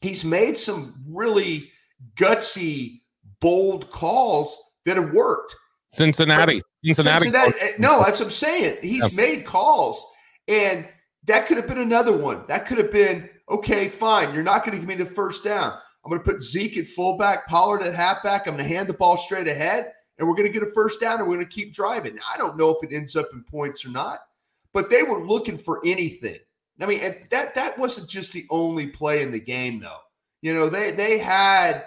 he's 0.00 0.24
made 0.24 0.58
some 0.58 0.94
really 1.08 1.70
gutsy, 2.16 3.00
bold 3.40 3.90
calls 3.90 4.56
that 4.84 4.96
have 4.96 5.12
worked. 5.12 5.54
Cincinnati, 5.88 6.60
Cincinnati. 6.84 7.24
Cincinnati 7.24 7.54
eh, 7.60 7.72
no, 7.78 8.02
that's 8.02 8.20
what 8.20 8.26
I'm 8.26 8.32
saying. 8.32 8.78
He's 8.82 9.10
yeah. 9.10 9.16
made 9.16 9.44
calls, 9.44 10.04
and 10.48 10.86
that 11.24 11.46
could 11.46 11.56
have 11.56 11.66
been 11.66 11.78
another 11.78 12.16
one. 12.16 12.44
That 12.48 12.66
could 12.66 12.78
have 12.78 12.90
been 12.90 13.28
okay. 13.48 13.88
Fine, 13.88 14.34
you're 14.34 14.42
not 14.42 14.64
going 14.64 14.72
to 14.72 14.78
give 14.78 14.88
me 14.88 14.96
the 14.96 15.06
first 15.06 15.44
down. 15.44 15.72
I'm 16.04 16.10
going 16.10 16.22
to 16.22 16.30
put 16.30 16.42
Zeke 16.42 16.78
at 16.78 16.86
fullback, 16.86 17.48
Pollard 17.48 17.82
at 17.82 17.92
halfback. 17.92 18.46
I'm 18.46 18.54
going 18.54 18.68
to 18.68 18.74
hand 18.74 18.88
the 18.88 18.94
ball 18.94 19.16
straight 19.16 19.48
ahead, 19.48 19.92
and 20.18 20.26
we're 20.26 20.34
going 20.34 20.50
to 20.50 20.52
get 20.52 20.66
a 20.66 20.72
first 20.72 21.00
down, 21.00 21.18
and 21.18 21.28
we're 21.28 21.36
going 21.36 21.46
to 21.46 21.52
keep 21.52 21.74
driving. 21.74 22.18
I 22.32 22.36
don't 22.36 22.56
know 22.56 22.70
if 22.70 22.82
it 22.82 22.94
ends 22.94 23.16
up 23.16 23.28
in 23.32 23.44
points 23.44 23.84
or 23.84 23.90
not, 23.90 24.20
but 24.72 24.90
they 24.90 25.02
were 25.02 25.26
looking 25.26 25.58
for 25.58 25.84
anything. 25.84 26.38
I 26.80 26.86
mean, 26.86 27.00
that 27.30 27.54
that 27.54 27.78
wasn't 27.78 28.08
just 28.08 28.32
the 28.32 28.46
only 28.50 28.86
play 28.86 29.22
in 29.22 29.30
the 29.30 29.40
game, 29.40 29.80
though. 29.80 30.00
You 30.42 30.52
know, 30.54 30.68
they 30.68 30.90
they 30.90 31.18
had 31.18 31.84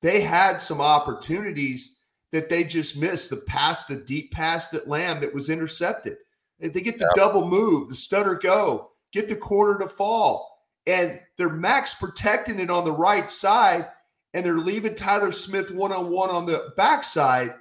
they 0.00 0.20
had 0.22 0.56
some 0.56 0.80
opportunities 0.80 1.98
that 2.32 2.48
they 2.48 2.64
just 2.64 2.96
missed. 2.96 3.30
The 3.30 3.36
pass, 3.36 3.84
the 3.84 3.96
deep 3.96 4.32
pass 4.32 4.68
that 4.68 4.88
Lamb 4.88 5.20
that 5.20 5.34
was 5.34 5.50
intercepted. 5.50 6.16
They 6.58 6.80
get 6.80 6.98
the 6.98 7.12
yeah. 7.16 7.22
double 7.22 7.46
move, 7.46 7.88
the 7.88 7.94
stutter 7.94 8.34
go, 8.36 8.92
get 9.12 9.28
the 9.28 9.36
corner 9.36 9.78
to 9.80 9.88
fall, 9.88 10.64
and 10.86 11.20
they're 11.36 11.48
max 11.48 11.94
protecting 11.94 12.60
it 12.60 12.70
on 12.70 12.84
the 12.84 12.92
right 12.92 13.30
side, 13.30 13.88
and 14.34 14.44
they're 14.44 14.58
leaving 14.58 14.94
Tyler 14.94 15.32
Smith 15.32 15.70
one 15.70 15.92
on 15.92 16.10
one 16.10 16.30
on 16.30 16.46
the 16.46 16.72
backside. 16.76 17.54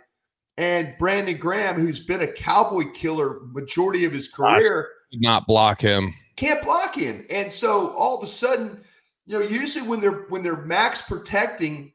And 0.57 0.93
Brandon 0.99 1.37
Graham, 1.37 1.75
who's 1.75 2.01
been 2.01 2.21
a 2.21 2.27
cowboy 2.27 2.91
killer 2.91 3.39
majority 3.51 4.05
of 4.05 4.11
his 4.11 4.27
career, 4.27 4.89
not 5.13 5.47
block 5.47 5.81
him 5.81 6.13
can't 6.41 6.63
block 6.63 6.95
him. 6.95 7.25
And 7.29 7.53
so 7.53 7.89
all 7.95 8.17
of 8.17 8.23
a 8.23 8.27
sudden, 8.27 8.81
you 9.27 9.37
know, 9.37 9.45
usually 9.45 9.87
when 9.87 10.01
they're 10.01 10.25
when 10.29 10.41
they're 10.41 10.57
max 10.57 11.01
protecting, 11.01 11.93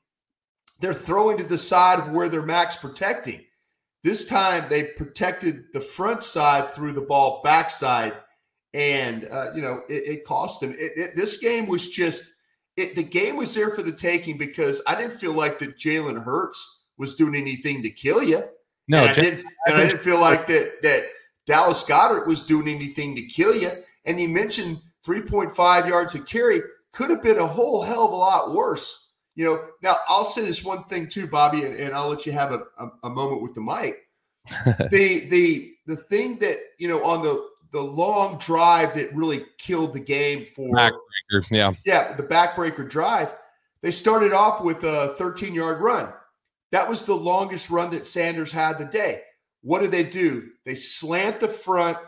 they're 0.81 0.95
throwing 0.95 1.37
to 1.39 1.45
the 1.45 1.59
side 1.59 1.99
of 1.99 2.13
where 2.13 2.29
they're 2.29 2.43
max 2.43 2.77
protecting. 2.77 3.45
This 4.05 4.27
time 4.27 4.67
they 4.69 4.85
protected 4.85 5.65
the 5.73 5.81
front 5.81 6.23
side 6.23 6.73
through 6.73 6.93
the 6.93 7.01
ball 7.01 7.41
backside, 7.43 8.15
and 8.73 9.27
uh, 9.29 9.53
you 9.55 9.63
know 9.63 9.83
it, 9.89 10.07
it 10.07 10.25
cost 10.25 10.61
them. 10.61 10.77
It, 10.79 10.93
it, 10.97 11.17
this 11.17 11.39
game 11.39 11.67
was 11.67 11.91
just 11.91 12.23
the 12.77 13.03
game 13.03 13.37
was 13.37 13.55
there 13.55 13.75
for 13.75 13.83
the 13.83 13.93
taking 13.93 14.37
because 14.37 14.83
I 14.87 14.95
didn't 14.95 15.19
feel 15.19 15.33
like 15.33 15.59
that 15.61 15.79
Jalen 15.79 16.23
Hurts 16.23 16.81
was 16.99 17.17
doing 17.17 17.35
anything 17.35 17.83
to 17.83 17.91
kill 17.91 18.23
you. 18.23 18.43
No, 18.89 19.01
and 19.01 19.11
I, 19.11 19.13
didn't, 19.13 19.45
and 19.67 19.77
I 19.77 19.87
didn't 19.87 20.03
feel 20.03 20.21
like 20.21 20.47
that 20.47 20.83
that 20.83 21.03
Dallas 21.47 21.83
Goedert 21.85 22.27
was 22.27 22.43
doing 22.43 22.69
anything 22.69 23.17
to 23.17 23.23
kill 23.23 23.55
you. 23.55 23.71
And 24.05 24.21
you 24.21 24.29
mentioned 24.29 24.81
3.5 25.07 25.89
yards 25.89 26.15
a 26.15 26.21
carry 26.21 26.61
could 26.93 27.11
have 27.11 27.23
been 27.23 27.39
a 27.39 27.47
whole 27.47 27.83
hell 27.83 28.07
of 28.07 28.13
a 28.13 28.17
lot 28.17 28.55
worse. 28.55 29.05
You 29.35 29.45
know, 29.45 29.65
now 29.83 29.97
I'll 30.09 30.31
say 30.31 30.45
this 30.45 30.65
one 30.65 30.85
thing 30.85 31.09
too, 31.09 31.27
Bobby, 31.27 31.65
and, 31.65 31.75
and 31.75 31.95
I'll 31.95 32.09
let 32.09 32.25
you 32.25 32.33
have 32.33 32.53
a, 32.53 32.63
a, 32.79 32.89
a 33.05 33.11
moment 33.11 33.43
with 33.43 33.55
the 33.55 33.61
mic. 33.61 34.03
the 34.91 35.27
the 35.29 35.73
the 35.87 35.97
thing 35.97 36.39
that 36.39 36.57
you 36.79 36.89
know 36.89 37.05
on 37.05 37.23
the 37.23 37.49
the 37.73 37.81
long 37.81 38.39
drive 38.39 38.95
that 38.95 39.15
really 39.15 39.45
killed 39.59 39.93
the 39.93 40.01
game 40.01 40.47
for 40.55 40.69
backbreaker, 41.33 41.47
yeah, 41.51 41.73
yeah, 41.85 42.13
the 42.15 42.23
backbreaker 42.23 42.89
drive. 42.89 43.35
They 43.83 43.91
started 43.91 44.33
off 44.33 44.63
with 44.63 44.83
a 44.85 45.15
13 45.19 45.55
yard 45.55 45.81
run. 45.81 46.13
That 46.73 46.89
was 46.89 47.05
the 47.05 47.15
longest 47.15 47.71
run 47.71 47.91
that 47.91 48.07
Sanders 48.07 48.53
had 48.53 48.79
the 48.79 48.85
day. 48.85 49.23
What 49.63 49.81
do 49.81 49.89
they 49.89 50.05
do? 50.05 50.49
They 50.65 50.75
slant 50.75 51.41
the 51.41 51.49
front 51.49 51.99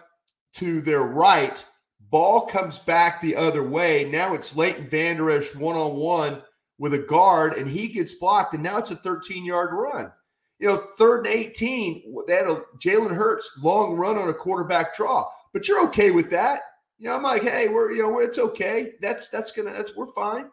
to 0.55 0.81
their 0.81 1.03
right 1.03 1.65
Ball 2.11 2.47
comes 2.47 2.79
back 2.79 3.21
the 3.21 3.37
other 3.37 3.63
way. 3.63 4.05
Now 4.05 4.35
it's 4.35 4.57
Leighton 4.57 4.89
Vander 4.89 5.31
Esch 5.31 5.55
one 5.55 5.77
on 5.77 5.97
one 5.97 6.43
with 6.79 6.95
a 6.95 6.99
guard, 6.99 7.55
and 7.55 7.69
he 7.69 7.89
gets 7.89 8.15
blocked, 8.15 8.55
and 8.55 8.63
now 8.63 8.79
it's 8.79 8.91
a 8.91 8.97
13 8.97 9.45
yard 9.45 9.71
run. 9.73 10.11
You 10.59 10.69
know, 10.69 10.83
third 10.99 11.27
and 11.27 11.35
18, 11.35 12.15
they 12.27 12.35
had 12.35 12.49
a 12.49 12.63
Jalen 12.79 13.15
Hurts 13.15 13.51
long 13.63 13.95
run 13.95 14.17
on 14.17 14.29
a 14.29 14.35
quarterback 14.35 14.97
draw, 14.97 15.29
but 15.53 15.69
you're 15.69 15.85
okay 15.89 16.11
with 16.11 16.31
that. 16.31 16.63
You 16.99 17.09
know, 17.09 17.17
I'm 17.17 17.23
like, 17.23 17.43
hey, 17.43 17.69
we're 17.69 17.93
you 17.93 18.03
know, 18.03 18.19
it's 18.19 18.39
okay. 18.39 18.93
That's 19.01 19.29
that's 19.29 19.53
gonna 19.53 19.73
that's 19.73 19.97
we're 19.97 20.13
fine. 20.13 20.51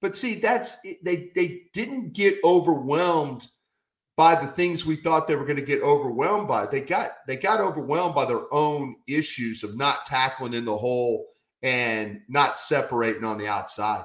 But 0.00 0.16
see, 0.16 0.34
that's 0.34 0.76
they 1.02 1.30
they 1.34 1.62
didn't 1.72 2.12
get 2.12 2.38
overwhelmed 2.44 3.46
by 4.16 4.34
the 4.34 4.46
things 4.46 4.86
we 4.86 4.96
thought 4.96 5.26
they 5.26 5.36
were 5.36 5.44
going 5.44 5.56
to 5.56 5.62
get 5.62 5.82
overwhelmed 5.82 6.46
by. 6.46 6.66
They 6.66 6.80
got 6.80 7.12
they 7.26 7.36
got 7.36 7.60
overwhelmed 7.60 8.14
by 8.14 8.26
their 8.26 8.52
own 8.52 8.96
issues 9.06 9.62
of 9.62 9.76
not 9.76 10.06
tackling 10.06 10.54
in 10.54 10.64
the 10.64 10.76
hole 10.76 11.26
and 11.62 12.20
not 12.28 12.60
separating 12.60 13.24
on 13.24 13.38
the 13.38 13.48
outside. 13.48 14.04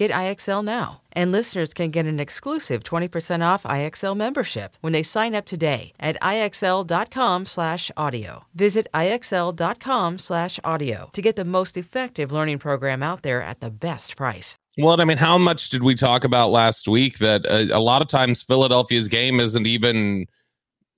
Get 0.00 0.10
IXL 0.12 0.64
now. 0.64 1.02
And 1.12 1.30
listeners 1.30 1.74
can 1.74 1.90
get 1.90 2.06
an 2.06 2.18
exclusive 2.18 2.82
20% 2.82 3.46
off 3.46 3.64
IXL 3.64 4.16
membership 4.16 4.78
when 4.80 4.94
they 4.94 5.02
sign 5.02 5.34
up 5.34 5.44
today 5.44 5.92
at 6.00 6.16
IXL.com/audio. 6.22 8.44
Visit 8.54 8.86
IXL.com/audio 8.94 11.10
to 11.12 11.22
get 11.22 11.36
the 11.36 11.44
most 11.44 11.76
effective 11.76 12.32
learning 12.32 12.60
program 12.60 13.02
out 13.02 13.22
there 13.22 13.42
at 13.42 13.60
the 13.60 13.70
best 13.70 14.16
price. 14.16 14.56
Well, 14.78 14.98
I 14.98 15.04
mean, 15.04 15.18
how 15.18 15.36
much 15.36 15.68
did 15.68 15.82
we 15.82 15.94
talk 15.94 16.24
about 16.24 16.48
last 16.48 16.88
week 16.88 17.18
that 17.18 17.44
a, 17.44 17.76
a 17.76 17.82
lot 17.90 18.00
of 18.00 18.08
times 18.08 18.42
Philadelphia's 18.42 19.06
game 19.06 19.38
isn't 19.38 19.66
even 19.66 20.24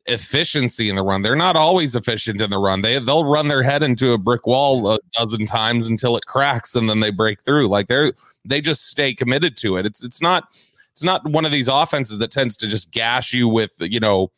efficiency 0.07 0.89
in 0.89 0.97
the 0.97 1.03
run. 1.03 1.23
They're 1.23 1.37
not 1.37 1.57
always 1.57 1.95
efficient 1.95 2.41
in 2.41 2.51
the 2.51 2.59
run. 2.59 2.83
They 2.83 2.99
they'll 2.99 3.25
run 3.25 3.49
their 3.49 3.63
head 3.63 3.83
into 3.83 4.13
a 4.13 4.19
brick 4.19 4.47
wall 4.47 4.91
a 4.93 4.99
dozen 5.17 5.47
times 5.47 5.89
until 5.89 6.17
it 6.17 6.27
cracks 6.27 6.75
and 6.75 6.89
then 6.89 7.01
they 7.01 7.11
break 7.11 7.43
through. 7.43 7.69
Like 7.69 7.89
they're 7.89 8.13
they 8.45 8.61
just 8.61 8.87
stay 8.87 9.15
committed 9.15 9.57
to 9.59 9.77
it. 9.77 9.87
It's 9.87 10.05
it's 10.05 10.21
not 10.21 10.45
it's 10.93 11.05
not 11.05 11.29
one 11.29 11.45
of 11.45 11.53
these 11.53 11.69
offenses 11.69 12.19
that 12.19 12.31
tends 12.31 12.57
to 12.59 12.67
just 12.67 12.91
gash 12.91 13.33
you 13.33 13.49
with, 13.49 13.73
you 13.81 14.01
know, 14.01 14.31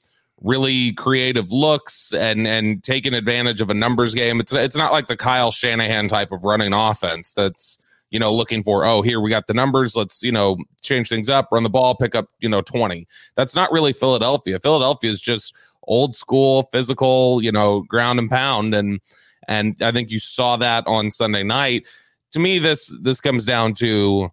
really 0.42 0.92
creative 0.92 1.50
looks 1.50 2.12
and 2.12 2.46
and 2.46 2.82
taking 2.84 3.14
advantage 3.14 3.60
of 3.60 3.70
a 3.70 3.74
numbers 3.74 4.14
game. 4.14 4.40
It's 4.40 4.52
it's 4.52 4.76
not 4.76 4.92
like 4.92 5.08
the 5.08 5.16
Kyle 5.16 5.50
Shanahan 5.50 6.08
type 6.08 6.32
of 6.32 6.44
running 6.44 6.72
offense 6.72 7.32
that's 7.32 7.78
you 8.10 8.18
know, 8.18 8.32
looking 8.32 8.62
for, 8.62 8.84
oh, 8.84 9.02
here 9.02 9.20
we 9.20 9.30
got 9.30 9.46
the 9.46 9.54
numbers. 9.54 9.96
Let's, 9.96 10.22
you 10.22 10.32
know, 10.32 10.56
change 10.82 11.08
things 11.08 11.28
up, 11.28 11.48
run 11.50 11.62
the 11.62 11.70
ball, 11.70 11.94
pick 11.94 12.14
up, 12.14 12.28
you 12.38 12.48
know, 12.48 12.60
20. 12.60 13.06
That's 13.34 13.56
not 13.56 13.72
really 13.72 13.92
Philadelphia. 13.92 14.60
Philadelphia 14.60 15.10
is 15.10 15.20
just 15.20 15.54
old 15.84 16.14
school, 16.14 16.68
physical, 16.72 17.42
you 17.42 17.50
know, 17.52 17.82
ground 17.82 18.18
and 18.18 18.30
pound. 18.30 18.74
And 18.74 19.00
and 19.48 19.76
I 19.82 19.92
think 19.92 20.10
you 20.10 20.18
saw 20.18 20.56
that 20.56 20.84
on 20.86 21.10
Sunday 21.10 21.42
night. 21.42 21.86
To 22.32 22.38
me, 22.38 22.58
this 22.58 22.96
this 23.02 23.20
comes 23.20 23.44
down 23.44 23.74
to 23.74 24.30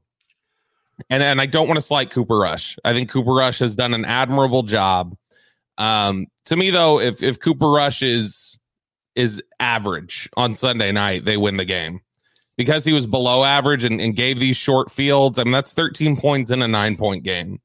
and 1.09 1.23
and 1.23 1.41
I 1.41 1.45
don't 1.45 1.67
want 1.67 1.77
to 1.77 1.81
slight 1.81 2.11
Cooper 2.11 2.37
Rush. 2.37 2.77
I 2.85 2.93
think 2.93 3.09
Cooper 3.09 3.33
Rush 3.33 3.59
has 3.59 3.75
done 3.75 3.93
an 3.93 4.05
admirable 4.05 4.63
job. 4.63 5.15
Um, 5.77 6.27
to 6.45 6.55
me 6.55 6.69
though, 6.69 6.99
if 6.99 7.23
if 7.23 7.39
Cooper 7.39 7.69
Rush 7.69 8.01
is 8.01 8.59
is 9.15 9.41
average 9.59 10.29
on 10.37 10.55
Sunday 10.55 10.91
night, 10.91 11.25
they 11.25 11.37
win 11.37 11.57
the 11.57 11.65
game 11.65 12.01
because 12.58 12.86
he 12.86 12.93
was 12.93 13.08
below 13.08 13.43
average 13.43 13.84
and, 13.84 14.00
and 14.01 14.15
gave 14.15 14.39
these 14.39 14.58
short 14.58 14.91
fields. 14.91 15.39
I 15.39 15.43
mean, 15.43 15.53
that's 15.53 15.74
13 15.74 16.17
points 16.17 16.51
in 16.51 16.62
a 16.62 16.67
nine 16.67 16.98
point 16.98 17.24
game. 17.24 17.60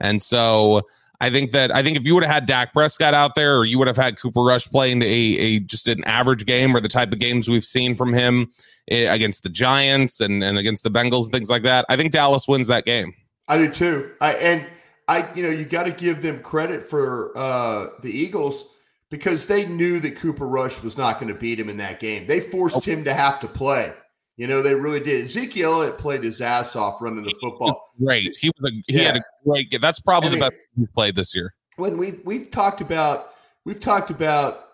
And 0.00 0.22
so 0.22 0.82
I 1.20 1.30
think 1.30 1.50
that 1.52 1.74
I 1.74 1.82
think 1.82 1.98
if 1.98 2.04
you 2.04 2.14
would 2.14 2.24
have 2.24 2.32
had 2.32 2.46
Dak 2.46 2.72
Prescott 2.72 3.12
out 3.12 3.34
there, 3.34 3.56
or 3.58 3.66
you 3.66 3.78
would 3.78 3.88
have 3.88 3.96
had 3.96 4.18
Cooper 4.18 4.42
Rush 4.42 4.66
playing 4.68 5.02
a, 5.02 5.06
a 5.06 5.60
just 5.60 5.86
an 5.86 6.02
average 6.04 6.46
game, 6.46 6.74
or 6.74 6.80
the 6.80 6.88
type 6.88 7.12
of 7.12 7.18
games 7.18 7.48
we've 7.48 7.64
seen 7.64 7.94
from 7.94 8.14
him 8.14 8.50
eh, 8.88 9.12
against 9.12 9.42
the 9.42 9.50
Giants 9.50 10.20
and, 10.20 10.42
and 10.42 10.56
against 10.56 10.82
the 10.82 10.90
Bengals 10.90 11.24
and 11.24 11.32
things 11.32 11.50
like 11.50 11.62
that, 11.64 11.84
I 11.90 11.96
think 11.96 12.12
Dallas 12.12 12.48
wins 12.48 12.68
that 12.68 12.86
game. 12.86 13.12
I 13.48 13.58
do 13.58 13.70
too. 13.70 14.12
I 14.20 14.32
and 14.32 14.66
I, 15.08 15.32
you 15.34 15.42
know, 15.42 15.50
you 15.50 15.64
got 15.64 15.82
to 15.84 15.90
give 15.90 16.22
them 16.22 16.40
credit 16.40 16.88
for 16.88 17.36
uh, 17.36 17.88
the 18.00 18.10
Eagles 18.10 18.64
because 19.10 19.46
they 19.46 19.66
knew 19.66 20.00
that 20.00 20.16
Cooper 20.16 20.46
Rush 20.46 20.82
was 20.82 20.96
not 20.96 21.20
going 21.20 21.32
to 21.32 21.38
beat 21.38 21.60
him 21.60 21.68
in 21.68 21.76
that 21.78 22.00
game. 22.00 22.26
They 22.26 22.40
forced 22.40 22.84
him 22.84 23.04
to 23.04 23.12
have 23.12 23.40
to 23.40 23.48
play. 23.48 23.92
You 24.40 24.46
know, 24.46 24.62
they 24.62 24.74
really 24.74 25.00
did. 25.00 25.26
Ezekiel 25.26 25.82
had 25.82 25.98
played 25.98 26.24
his 26.24 26.40
ass 26.40 26.74
off 26.74 27.02
running 27.02 27.24
the 27.24 27.34
football. 27.42 27.90
Great. 28.02 28.34
He 28.40 28.50
was 28.58 28.72
a, 28.72 28.74
he 28.90 28.96
yeah. 28.96 29.12
had 29.12 29.16
a 29.16 29.22
great 29.44 29.78
That's 29.82 30.00
probably 30.00 30.30
I 30.30 30.32
mean, 30.32 30.40
the 30.40 30.46
best 30.46 30.60
he's 30.78 30.88
played 30.94 31.14
this 31.14 31.34
year. 31.34 31.52
When 31.76 31.98
we 31.98 32.12
we've 32.24 32.50
talked 32.50 32.80
about 32.80 33.34
we've 33.66 33.80
talked 33.80 34.08
about 34.08 34.68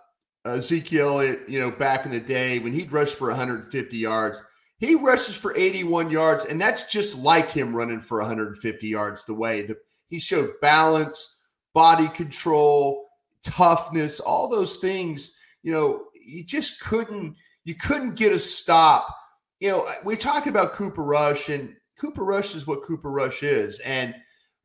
Ezekiel, 0.44 1.24
you 1.48 1.58
know, 1.58 1.72
back 1.72 2.06
in 2.06 2.12
the 2.12 2.20
day 2.20 2.60
when 2.60 2.74
he'd 2.74 2.92
rush 2.92 3.10
for 3.10 3.26
150 3.26 3.96
yards. 3.96 4.40
He 4.78 4.94
rushes 4.94 5.34
for 5.34 5.56
81 5.56 6.12
yards, 6.12 6.44
and 6.44 6.60
that's 6.60 6.88
just 6.88 7.18
like 7.18 7.50
him 7.50 7.74
running 7.74 8.00
for 8.00 8.18
150 8.18 8.86
yards. 8.86 9.24
The 9.24 9.34
way 9.34 9.62
that 9.62 9.78
he 10.08 10.20
showed 10.20 10.60
balance, 10.60 11.38
body 11.74 12.06
control, 12.06 13.08
toughness, 13.42 14.20
all 14.20 14.48
those 14.48 14.76
things. 14.76 15.36
You 15.64 15.72
know, 15.72 16.04
you 16.14 16.44
just 16.44 16.78
couldn't 16.78 17.34
you 17.64 17.74
couldn't 17.74 18.14
get 18.14 18.30
a 18.30 18.38
stop 18.38 19.12
you 19.60 19.70
know, 19.70 19.86
we 20.04 20.16
talked 20.16 20.46
about 20.46 20.74
Cooper 20.74 21.02
Rush, 21.02 21.48
and 21.48 21.74
Cooper 21.98 22.24
Rush 22.24 22.54
is 22.54 22.66
what 22.66 22.82
Cooper 22.82 23.10
Rush 23.10 23.42
is. 23.42 23.78
And 23.80 24.14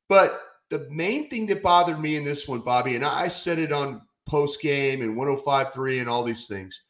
but 0.09 0.41
the 0.69 0.87
main 0.89 1.29
thing 1.29 1.45
that 1.47 1.63
bothered 1.63 1.99
me 1.99 2.15
in 2.15 2.23
this 2.25 2.47
one, 2.47 2.61
Bobby, 2.61 2.95
and 2.95 3.05
I 3.05 3.27
said 3.29 3.59
it 3.59 3.71
on 3.71 4.01
post 4.27 4.61
game 4.61 5.01
and 5.01 5.17
105.3 5.17 5.99
and 5.99 6.09
all 6.09 6.23
these 6.23 6.47
things. 6.47 6.81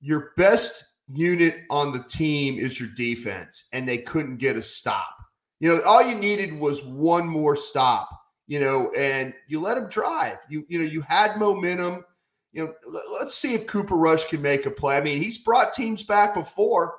Your 0.00 0.32
best 0.36 0.84
unit 1.08 1.62
on 1.70 1.92
the 1.92 2.04
team 2.04 2.58
is 2.58 2.78
your 2.78 2.90
defense, 2.90 3.64
and 3.72 3.88
they 3.88 3.98
couldn't 3.98 4.36
get 4.36 4.56
a 4.56 4.62
stop. 4.62 5.14
You 5.60 5.70
know, 5.70 5.82
all 5.82 6.02
you 6.02 6.14
needed 6.14 6.58
was 6.58 6.84
one 6.84 7.26
more 7.26 7.56
stop. 7.56 8.08
You 8.48 8.60
know, 8.60 8.92
and 8.92 9.34
you 9.48 9.60
let 9.60 9.74
them 9.74 9.88
drive. 9.88 10.38
You 10.48 10.64
you 10.68 10.78
know, 10.78 10.84
you 10.84 11.00
had 11.00 11.38
momentum. 11.38 12.04
You 12.52 12.66
know, 12.66 12.74
let's 13.18 13.34
see 13.34 13.54
if 13.54 13.66
Cooper 13.66 13.96
Rush 13.96 14.28
can 14.28 14.40
make 14.40 14.66
a 14.66 14.70
play. 14.70 14.96
I 14.96 15.00
mean, 15.00 15.20
he's 15.20 15.38
brought 15.38 15.74
teams 15.74 16.04
back 16.04 16.32
before 16.32 16.94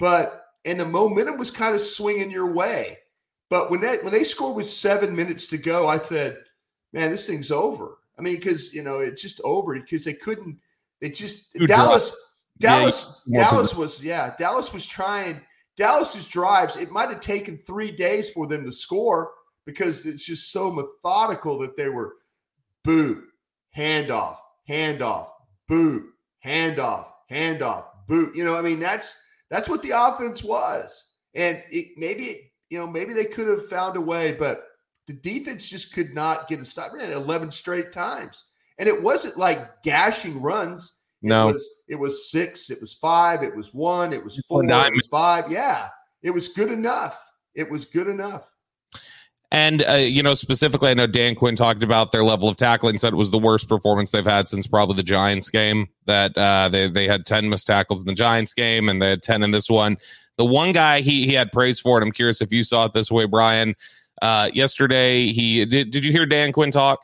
but 0.00 0.46
and 0.64 0.80
the 0.80 0.86
momentum 0.86 1.38
was 1.38 1.52
kind 1.52 1.74
of 1.74 1.80
swinging 1.80 2.30
your 2.30 2.50
way. 2.52 2.98
But 3.50 3.70
when 3.70 3.80
that 3.82 4.02
when 4.02 4.12
they 4.12 4.24
scored 4.24 4.56
with 4.56 4.68
seven 4.68 5.14
minutes 5.14 5.46
to 5.48 5.58
go, 5.58 5.86
I 5.86 5.98
said, 5.98 6.38
"Man, 6.92 7.12
this 7.12 7.26
thing's 7.26 7.52
over." 7.52 7.98
I 8.18 8.22
mean, 8.22 8.36
because 8.36 8.74
you 8.74 8.82
know 8.82 8.98
it's 8.98 9.22
just 9.22 9.40
over 9.44 9.78
because 9.78 10.04
they 10.04 10.14
couldn't. 10.14 10.58
They 11.00 11.10
just 11.10 11.52
Dallas, 11.66 12.14
Dallas, 12.58 13.22
yeah, 13.26 13.42
Dallas 13.42 13.74
was 13.74 14.02
yeah. 14.02 14.34
Dallas 14.38 14.72
was 14.72 14.86
trying. 14.86 15.40
Dallas's 15.76 16.26
drives. 16.26 16.76
It 16.76 16.90
might 16.90 17.08
have 17.08 17.20
taken 17.20 17.60
three 17.66 17.90
days 17.90 18.30
for 18.30 18.46
them 18.46 18.64
to 18.66 18.72
score 18.72 19.32
because 19.64 20.04
it's 20.04 20.24
just 20.24 20.52
so 20.52 20.70
methodical 20.70 21.58
that 21.60 21.76
they 21.76 21.88
were 21.88 22.16
boot, 22.84 23.24
handoff, 23.76 24.36
handoff, 24.68 25.28
boot, 25.68 26.04
handoff, 26.44 27.06
handoff, 27.30 27.84
boot. 28.06 28.34
You 28.36 28.44
know, 28.44 28.54
I 28.54 28.62
mean 28.62 28.78
that's 28.78 29.16
that's 29.50 29.68
what 29.68 29.82
the 29.82 29.90
offense 29.90 30.42
was. 30.42 31.04
And 31.34 31.62
it, 31.70 31.96
maybe, 31.96 32.52
you 32.68 32.78
know, 32.78 32.86
maybe 32.86 33.12
they 33.12 33.24
could 33.24 33.48
have 33.48 33.68
found 33.68 33.96
a 33.96 34.00
way, 34.00 34.32
but 34.32 34.64
the 35.06 35.12
defense 35.12 35.68
just 35.68 35.92
could 35.92 36.14
not 36.14 36.48
get 36.48 36.60
a 36.60 36.64
stop. 36.64 36.92
Ran 36.92 37.10
11 37.10 37.52
straight 37.52 37.92
times. 37.92 38.44
And 38.78 38.88
it 38.88 39.02
wasn't 39.02 39.36
like 39.36 39.82
gashing 39.82 40.40
runs. 40.40 40.94
It 41.22 41.28
no. 41.28 41.48
Was, 41.48 41.68
it 41.88 41.96
was 41.96 42.30
six, 42.30 42.70
it 42.70 42.80
was 42.80 42.94
five, 42.94 43.42
it 43.42 43.54
was 43.54 43.74
one, 43.74 44.12
it 44.12 44.24
was 44.24 44.40
four, 44.48 44.64
it 44.64 44.94
was 44.94 45.06
five. 45.08 45.50
Yeah. 45.50 45.88
It 46.22 46.30
was 46.30 46.48
good 46.48 46.70
enough. 46.70 47.20
It 47.54 47.70
was 47.70 47.84
good 47.84 48.08
enough. 48.08 48.46
And 49.52 49.84
uh, 49.88 49.94
you 49.94 50.22
know, 50.22 50.34
specifically, 50.34 50.90
I 50.90 50.94
know 50.94 51.08
Dan 51.08 51.34
Quinn 51.34 51.56
talked 51.56 51.82
about 51.82 52.12
their 52.12 52.22
level 52.22 52.48
of 52.48 52.56
tackling. 52.56 52.98
Said 52.98 53.12
it 53.12 53.16
was 53.16 53.32
the 53.32 53.38
worst 53.38 53.68
performance 53.68 54.12
they've 54.12 54.24
had 54.24 54.48
since 54.48 54.66
probably 54.68 54.94
the 54.94 55.02
Giants 55.02 55.50
game. 55.50 55.88
That 56.06 56.38
uh, 56.38 56.68
they 56.68 56.88
they 56.88 57.08
had 57.08 57.26
ten 57.26 57.48
missed 57.48 57.66
tackles 57.66 58.00
in 58.00 58.06
the 58.06 58.14
Giants 58.14 58.54
game, 58.54 58.88
and 58.88 59.02
they 59.02 59.10
had 59.10 59.22
ten 59.22 59.42
in 59.42 59.50
this 59.50 59.68
one. 59.68 59.96
The 60.38 60.44
one 60.44 60.72
guy 60.72 61.00
he 61.00 61.26
he 61.26 61.34
had 61.34 61.50
praise 61.50 61.80
for, 61.80 61.98
and 61.98 62.06
I'm 62.06 62.12
curious 62.12 62.40
if 62.40 62.52
you 62.52 62.62
saw 62.62 62.84
it 62.84 62.92
this 62.92 63.10
way, 63.10 63.24
Bryan. 63.24 63.74
Uh, 64.22 64.50
yesterday, 64.52 65.32
he 65.32 65.64
did. 65.64 65.90
Did 65.90 66.04
you 66.04 66.12
hear 66.12 66.26
Dan 66.26 66.52
Quinn 66.52 66.70
talk? 66.70 67.00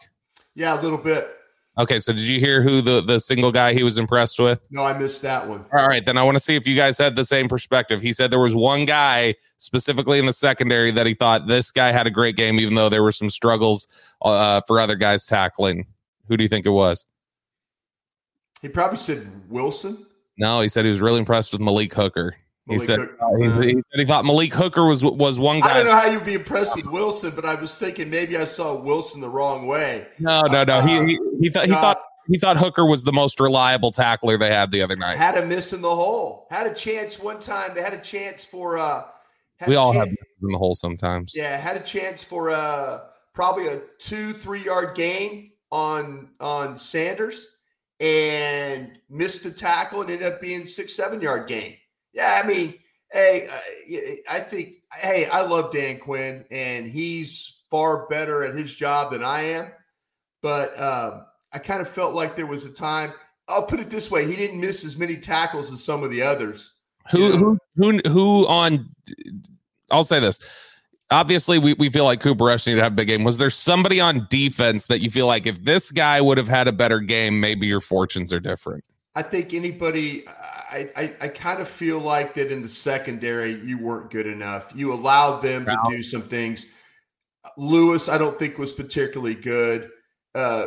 Yeah, 0.54 0.80
a 0.80 0.80
little 0.80 0.98
bit. 0.98 1.35
Okay, 1.78 2.00
so 2.00 2.12
did 2.12 2.22
you 2.22 2.40
hear 2.40 2.62
who 2.62 2.80
the 2.80 3.02
the 3.02 3.20
single 3.20 3.52
guy 3.52 3.74
he 3.74 3.82
was 3.82 3.98
impressed 3.98 4.38
with? 4.38 4.60
No, 4.70 4.84
I 4.84 4.96
missed 4.96 5.20
that 5.22 5.46
one. 5.46 5.66
All 5.76 5.86
right, 5.86 6.04
then 6.04 6.16
I 6.16 6.22
want 6.22 6.36
to 6.36 6.40
see 6.40 6.56
if 6.56 6.66
you 6.66 6.74
guys 6.74 6.96
had 6.96 7.16
the 7.16 7.24
same 7.24 7.48
perspective. 7.48 8.00
He 8.00 8.14
said 8.14 8.30
there 8.30 8.40
was 8.40 8.54
one 8.54 8.86
guy 8.86 9.34
specifically 9.58 10.18
in 10.18 10.24
the 10.24 10.32
secondary 10.32 10.90
that 10.92 11.06
he 11.06 11.12
thought 11.12 11.48
this 11.48 11.70
guy 11.70 11.92
had 11.92 12.06
a 12.06 12.10
great 12.10 12.36
game, 12.36 12.58
even 12.60 12.74
though 12.74 12.88
there 12.88 13.02
were 13.02 13.12
some 13.12 13.28
struggles 13.28 13.88
uh, 14.22 14.62
for 14.66 14.80
other 14.80 14.96
guys 14.96 15.26
tackling. 15.26 15.86
Who 16.28 16.38
do 16.38 16.44
you 16.44 16.48
think 16.48 16.64
it 16.64 16.70
was? 16.70 17.06
He 18.62 18.68
probably 18.68 18.98
said 18.98 19.28
Wilson. 19.50 20.06
No, 20.38 20.60
he 20.62 20.68
said 20.68 20.84
he 20.84 20.90
was 20.90 21.00
really 21.00 21.18
impressed 21.18 21.52
with 21.52 21.60
Malik 21.60 21.92
Hooker. 21.92 22.36
He 22.68 22.78
said, 22.78 22.98
uh, 22.98 23.36
he, 23.38 23.44
he, 23.44 23.74
said 23.74 23.84
he 23.94 24.04
thought 24.04 24.24
Malik 24.24 24.52
Hooker 24.52 24.84
was 24.86 25.04
was 25.04 25.38
one 25.38 25.60
guy. 25.60 25.70
I 25.70 25.74
don't 25.74 25.86
know 25.86 25.96
how 25.96 26.06
you'd 26.06 26.24
be 26.24 26.34
impressed 26.34 26.74
with 26.74 26.86
Wilson, 26.86 27.32
but 27.34 27.44
I 27.44 27.54
was 27.54 27.78
thinking 27.78 28.10
maybe 28.10 28.36
I 28.36 28.44
saw 28.44 28.74
Wilson 28.74 29.20
the 29.20 29.28
wrong 29.28 29.68
way. 29.68 30.08
No, 30.18 30.42
no, 30.42 30.64
no. 30.64 30.78
Uh, 30.78 30.86
he, 30.86 31.06
he, 31.06 31.18
he 31.42 31.50
thought 31.50 31.66
he 31.66 31.72
uh, 31.72 31.80
thought 31.80 32.02
he 32.28 32.38
thought 32.38 32.56
Hooker 32.56 32.84
was 32.84 33.04
the 33.04 33.12
most 33.12 33.38
reliable 33.38 33.92
tackler 33.92 34.36
they 34.36 34.52
had 34.52 34.72
the 34.72 34.82
other 34.82 34.96
night. 34.96 35.16
Had 35.16 35.36
a 35.38 35.46
miss 35.46 35.72
in 35.72 35.80
the 35.80 35.94
hole. 35.94 36.48
Had 36.50 36.66
a 36.66 36.74
chance 36.74 37.20
one 37.20 37.38
time. 37.38 37.70
They 37.72 37.82
had 37.82 37.94
a 37.94 38.00
chance 38.00 38.44
for. 38.44 38.78
uh 38.78 39.04
We 39.68 39.76
all 39.76 39.92
chance, 39.92 40.08
have 40.08 40.16
in 40.42 40.48
the 40.50 40.58
hole 40.58 40.74
sometimes. 40.74 41.34
Yeah, 41.36 41.56
had 41.56 41.76
a 41.76 41.84
chance 41.84 42.24
for 42.24 42.50
uh 42.50 43.02
probably 43.32 43.68
a 43.68 43.80
two 44.00 44.32
three 44.32 44.64
yard 44.64 44.96
gain 44.96 45.52
on 45.70 46.30
on 46.40 46.78
Sanders 46.78 47.46
and 48.00 48.98
missed 49.08 49.44
the 49.44 49.52
tackle 49.52 50.00
and 50.00 50.10
ended 50.10 50.32
up 50.32 50.40
being 50.40 50.66
six 50.66 50.94
seven 50.96 51.20
yard 51.20 51.46
gain 51.46 51.76
yeah, 52.16 52.40
I 52.42 52.46
mean, 52.48 52.74
hey, 53.12 53.46
uh, 53.46 54.32
I 54.32 54.40
think, 54.40 54.70
hey, 54.92 55.26
I 55.26 55.42
love 55.42 55.70
Dan 55.70 56.00
Quinn, 56.00 56.46
and 56.50 56.90
he's 56.90 57.62
far 57.70 58.08
better 58.08 58.44
at 58.44 58.54
his 58.54 58.74
job 58.74 59.12
than 59.12 59.22
I 59.22 59.42
am. 59.42 59.70
But 60.42 60.80
um, 60.80 61.26
I 61.52 61.58
kind 61.58 61.80
of 61.80 61.88
felt 61.88 62.14
like 62.14 62.34
there 62.34 62.46
was 62.46 62.64
a 62.64 62.70
time. 62.70 63.12
I'll 63.48 63.66
put 63.66 63.80
it 63.80 63.90
this 63.90 64.10
way: 64.10 64.26
he 64.26 64.34
didn't 64.34 64.60
miss 64.60 64.84
as 64.84 64.96
many 64.96 65.18
tackles 65.18 65.70
as 65.70 65.84
some 65.84 66.02
of 66.02 66.10
the 66.10 66.22
others. 66.22 66.72
Who, 67.10 67.36
who, 67.36 67.58
who, 67.76 67.98
who 68.08 68.46
on 68.48 68.88
I'll 69.90 70.04
say 70.04 70.18
this. 70.18 70.40
Obviously, 71.10 71.58
we, 71.58 71.74
we 71.74 71.88
feel 71.88 72.04
like 72.04 72.20
Cooper 72.20 72.46
Rush 72.46 72.66
needed 72.66 72.78
to 72.78 72.82
have 72.82 72.92
a 72.92 72.96
big 72.96 73.06
game. 73.06 73.22
Was 73.22 73.38
there 73.38 73.50
somebody 73.50 74.00
on 74.00 74.26
defense 74.28 74.86
that 74.86 75.00
you 75.00 75.10
feel 75.10 75.28
like 75.28 75.46
if 75.46 75.62
this 75.62 75.92
guy 75.92 76.20
would 76.20 76.36
have 76.36 76.48
had 76.48 76.66
a 76.66 76.72
better 76.72 76.98
game, 76.98 77.38
maybe 77.38 77.66
your 77.66 77.80
fortunes 77.80 78.32
are 78.32 78.40
different? 78.40 78.82
I 79.14 79.22
think 79.22 79.54
anybody, 79.54 80.24
I, 80.70 80.90
I, 80.96 81.14
I 81.20 81.28
kind 81.28 81.60
of 81.60 81.68
feel 81.68 81.98
like 81.98 82.34
that 82.34 82.50
in 82.50 82.62
the 82.62 82.68
secondary, 82.68 83.60
you 83.62 83.78
weren't 83.78 84.10
good 84.10 84.26
enough. 84.26 84.72
You 84.74 84.92
allowed 84.92 85.40
them 85.40 85.64
to 85.64 85.78
do 85.88 86.02
some 86.02 86.22
things. 86.22 86.66
Lewis, 87.56 88.08
I 88.08 88.18
don't 88.18 88.38
think 88.38 88.58
was 88.58 88.72
particularly 88.72 89.34
good. 89.34 89.90
Uh, 90.34 90.66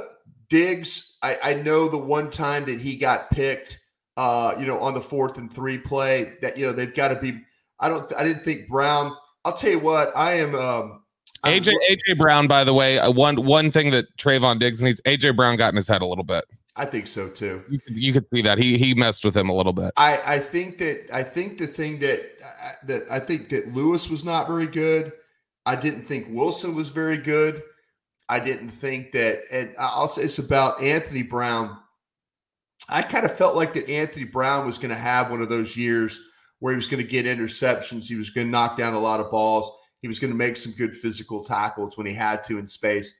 Diggs, 0.49 1.17
I, 1.21 1.37
I 1.43 1.53
know 1.55 1.89
the 1.89 1.97
one 1.97 2.31
time 2.31 2.65
that 2.65 2.79
he 2.79 2.95
got 2.95 3.29
picked, 3.29 3.79
uh, 4.17 4.55
you 4.59 4.65
know, 4.65 4.79
on 4.79 4.93
the 4.93 5.01
fourth 5.01 5.37
and 5.37 5.51
three 5.51 5.77
play 5.77 6.33
that, 6.41 6.57
you 6.57 6.65
know, 6.65 6.71
they've 6.71 6.93
got 6.93 7.09
to 7.09 7.15
be, 7.15 7.41
I 7.79 7.89
don't, 7.89 8.11
I 8.15 8.23
didn't 8.23 8.43
think 8.43 8.67
Brown, 8.67 9.15
I'll 9.45 9.55
tell 9.55 9.71
you 9.71 9.79
what, 9.79 10.15
I 10.15 10.39
am, 10.39 10.55
um, 10.55 11.03
AJ 11.45 11.73
AJ 11.89 12.17
Brown, 12.17 12.47
by 12.47 12.63
the 12.65 12.73
way, 12.73 12.99
uh, 12.99 13.09
one 13.09 13.45
one 13.45 13.71
thing 13.71 13.91
that 13.91 14.05
Trevon 14.17 14.59
Diggs 14.59 14.83
needs, 14.83 14.99
AJ 15.05 15.37
Brown 15.37 15.55
got 15.55 15.69
in 15.69 15.77
his 15.77 15.87
head 15.87 16.01
a 16.01 16.05
little 16.05 16.25
bit. 16.25 16.43
I 16.79 16.85
think 16.85 17.07
so 17.07 17.27
too. 17.27 17.61
You 17.69 17.77
could, 17.77 17.97
you 17.97 18.13
could 18.13 18.29
see 18.29 18.41
that 18.41 18.57
he 18.57 18.77
he 18.77 18.93
messed 18.93 19.25
with 19.25 19.35
him 19.35 19.49
a 19.49 19.53
little 19.53 19.73
bit. 19.73 19.91
I 19.97 20.35
I 20.35 20.39
think 20.39 20.77
that 20.77 21.13
I 21.13 21.23
think 21.23 21.57
the 21.57 21.67
thing 21.67 21.99
that 21.99 22.21
that 22.85 23.03
I 23.11 23.19
think 23.19 23.49
that 23.49 23.73
Lewis 23.73 24.09
was 24.09 24.23
not 24.23 24.47
very 24.47 24.65
good. 24.65 25.11
I 25.65 25.75
didn't 25.75 26.03
think 26.03 26.27
Wilson 26.29 26.75
was 26.75 26.87
very 26.87 27.17
good. 27.17 27.61
I 28.29 28.39
didn't 28.39 28.69
think 28.69 29.11
that, 29.11 29.41
and 29.51 29.75
I'll 29.77 30.09
say 30.09 30.21
it's 30.21 30.39
about 30.39 30.81
Anthony 30.81 31.21
Brown. 31.21 31.77
I 32.87 33.01
kind 33.01 33.25
of 33.25 33.35
felt 33.35 33.57
like 33.57 33.73
that 33.73 33.89
Anthony 33.89 34.23
Brown 34.23 34.65
was 34.65 34.77
going 34.77 34.89
to 34.89 34.95
have 34.95 35.29
one 35.29 35.41
of 35.41 35.49
those 35.49 35.75
years 35.75 36.17
where 36.59 36.71
he 36.71 36.77
was 36.77 36.87
going 36.87 37.03
to 37.03 37.09
get 37.09 37.25
interceptions. 37.25 38.05
He 38.05 38.15
was 38.15 38.29
going 38.29 38.47
to 38.47 38.51
knock 38.51 38.77
down 38.77 38.93
a 38.93 38.99
lot 38.99 39.19
of 39.19 39.31
balls. 39.31 39.69
He 40.01 40.07
was 40.07 40.17
going 40.17 40.31
to 40.31 40.37
make 40.37 40.55
some 40.55 40.71
good 40.71 40.95
physical 40.95 41.43
tackles 41.43 41.97
when 41.97 42.07
he 42.07 42.13
had 42.13 42.43
to 42.45 42.57
in 42.57 42.69
space. 42.69 43.13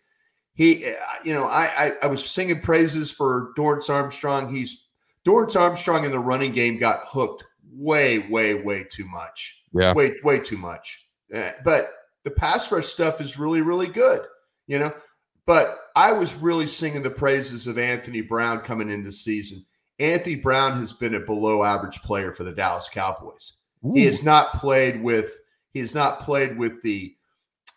He, 0.59 0.85
uh, 0.85 0.93
you 1.23 1.33
know, 1.33 1.45
I, 1.45 1.85
I, 1.85 1.91
I 2.03 2.07
was 2.07 2.29
singing 2.29 2.59
praises 2.59 3.09
for 3.09 3.53
Dorance 3.57 3.89
Armstrong. 3.89 4.53
He's 4.53 4.83
Dorance 5.25 5.55
Armstrong 5.55 6.03
in 6.03 6.11
the 6.11 6.19
running 6.19 6.51
game 6.51 6.77
got 6.77 7.03
hooked 7.07 7.45
way, 7.71 8.19
way, 8.27 8.55
way 8.55 8.83
too 8.83 9.05
much. 9.05 9.63
Yeah, 9.73 9.93
way, 9.93 10.15
way 10.21 10.39
too 10.39 10.57
much. 10.57 11.07
Uh, 11.33 11.51
but 11.63 11.87
the 12.25 12.31
pass 12.31 12.69
rush 12.73 12.87
stuff 12.87 13.21
is 13.21 13.39
really, 13.39 13.61
really 13.61 13.87
good. 13.87 14.19
You 14.67 14.79
know, 14.79 14.93
but 15.45 15.79
I 15.95 16.11
was 16.11 16.35
really 16.35 16.67
singing 16.67 17.03
the 17.03 17.09
praises 17.09 17.65
of 17.65 17.77
Anthony 17.77 18.19
Brown 18.19 18.59
coming 18.59 18.89
into 18.89 19.11
the 19.11 19.13
season. 19.13 19.65
Anthony 19.97 20.35
Brown 20.35 20.81
has 20.81 20.91
been 20.91 21.15
a 21.15 21.21
below 21.21 21.63
average 21.63 22.01
player 22.01 22.33
for 22.33 22.43
the 22.43 22.51
Dallas 22.51 22.89
Cowboys. 22.89 23.53
Ooh. 23.85 23.93
He 23.93 24.03
has 24.03 24.23
not 24.23 24.59
played 24.59 25.01
with 25.01 25.37
he 25.71 25.79
has 25.79 25.95
not 25.95 26.19
played 26.19 26.57
with 26.57 26.83
the 26.83 27.15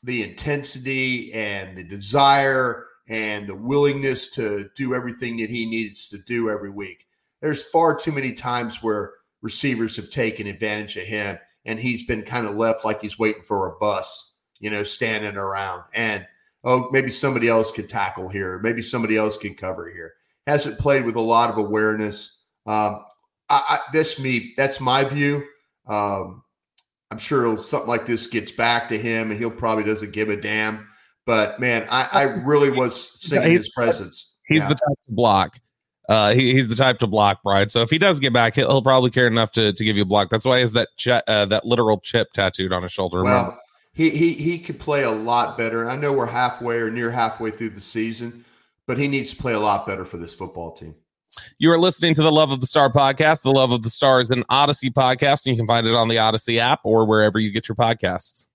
the 0.03 0.23
intensity 0.23 1.33
and 1.33 1.77
the 1.77 1.85
desire 1.85 2.87
and 3.09 3.49
the 3.49 3.55
willingness 3.55 4.31
to 4.31 4.69
do 4.77 4.95
everything 4.95 5.37
that 5.37 5.51
he 5.51 5.67
needs 5.67 6.09
to 6.09 6.19
do 6.19 6.51
every 6.51 6.71
week. 6.71 7.07
There's 7.41 7.63
far 7.63 7.95
too 7.95 8.13
many 8.13 8.33
times 8.33 8.83
where 8.83 9.13
receivers 9.43 9.97
have 9.97 10.11
taken 10.11 10.47
advantage 10.47 10.97
of 10.97 11.05
him 11.05 11.39
and 11.65 11.79
he's 11.79 12.05
been 12.05 12.23
kind 12.23 12.47
of 12.47 12.57
left 12.57 12.85
like 12.85 13.01
he's 13.01 13.19
waiting 13.19 13.43
for 13.43 13.69
a 13.69 13.79
bus, 13.79 14.35
you 14.61 14.71
know, 14.71 14.85
standing 14.85 15.37
around. 15.37 15.83
And 15.95 16.27
oh, 16.65 16.89
maybe 16.93 17.11
somebody 17.11 17.49
else 17.49 17.71
could 17.71 17.89
tackle 17.89 18.29
here, 18.29 18.59
maybe 18.61 18.83
somebody 18.83 19.17
else 19.17 19.37
can 19.37 19.55
cover 19.55 19.91
here. 19.91 20.15
Hasn't 20.47 20.79
played 20.79 21.05
with 21.05 21.17
a 21.17 21.21
lot 21.21 21.51
of 21.51 21.59
awareness. 21.59 22.39
Um, 22.67 23.05
I, 23.49 23.63
I, 23.69 23.79
this 23.93 24.19
me, 24.19 24.55
that's 24.57 24.81
my 24.81 25.05
view. 25.05 25.45
Um, 25.87 26.43
I'm 27.13 27.19
sure 27.19 27.59
something 27.59 27.91
like 27.91 28.07
this 28.07 28.27
gets 28.27 28.51
back 28.51 28.89
to 28.89 28.99
him, 28.99 29.31
and 29.31 29.39
he'll 29.39 29.51
probably 29.51 29.85
doesn't 29.85 30.13
give 30.13 30.31
a 30.31 30.37
damn. 30.37 30.89
But 31.27 31.61
man, 31.61 31.87
I, 31.91 32.09
I 32.11 32.23
really 32.23 32.71
was 32.71 33.19
singing 33.21 33.53
his 33.53 33.69
presence. 33.69 34.31
He's 34.49 34.63
yeah. 34.63 34.69
the 34.69 34.75
type 34.77 34.99
to 35.09 35.13
block. 35.15 35.61
Uh, 36.09 36.33
he, 36.33 36.55
he's 36.55 36.69
the 36.69 36.75
type 36.75 36.99
to 37.01 37.07
block, 37.07 37.43
Bryan. 37.43 37.69
So 37.69 37.83
if 37.83 37.91
he 37.91 37.99
does 37.99 38.19
get 38.19 38.33
back, 38.33 38.55
he'll, 38.55 38.71
he'll 38.71 38.83
probably 38.83 39.11
care 39.11 39.27
enough 39.27 39.53
to, 39.53 39.75
to 39.75 39.85
give 39.85 39.95
you 39.95 40.05
a 40.05 40.07
block. 40.07 40.31
That's 40.31 40.47
why 40.47 40.57
he 40.57 40.61
has 40.63 40.73
that 40.73 40.89
ch- 40.97 41.09
uh, 41.09 41.45
that 41.45 41.67
literal 41.67 42.01
chip 42.01 42.33
tattooed 42.33 42.73
on 42.73 42.83
his 42.83 42.93
shoulder. 42.93 43.19
Remember? 43.19 43.51
Well, 43.51 43.61
he 43.93 44.09
he 44.09 44.33
he 44.33 44.59
could 44.59 44.81
play 44.81 45.03
a 45.03 45.11
lot 45.11 45.59
better. 45.59 45.91
I 45.91 45.97
know 45.97 46.15
we're 46.15 46.25
halfway 46.25 46.79
or 46.79 46.91
near 46.91 47.11
halfway 47.11 47.51
through 47.51 47.71
the 47.71 47.83
season, 47.83 48.47
but 48.87 48.97
he 48.97 49.07
needs 49.07 49.33
to 49.33 49.37
play 49.37 49.53
a 49.53 49.61
lot 49.61 49.87
better 49.87 50.07
for 50.07 50.17
this 50.17 50.33
football 50.33 50.73
team. 50.73 50.95
You 51.59 51.71
are 51.71 51.79
listening 51.79 52.15
to 52.15 52.23
the 52.23 52.33
Love 52.33 52.53
of 52.53 52.61
the 52.61 52.67
Star 52.67 52.91
podcast. 52.91 53.43
The 53.43 53.53
Love 53.53 53.71
of 53.71 53.83
the 53.83 53.91
Star 53.91 54.21
is 54.21 54.31
an 54.31 54.45
Audacy 54.45 54.91
podcast, 54.91 55.47
and 55.47 55.55
you 55.55 55.57
can 55.57 55.67
find 55.67 55.87
it 55.87 55.95
on 55.95 56.09
the 56.09 56.17
Audacy 56.17 56.59
app 56.59 56.81
or 56.85 57.07
wherever 57.07 57.39
you 57.39 57.51
get 57.51 57.69
your 57.69 57.77
podcasts. 57.77 58.49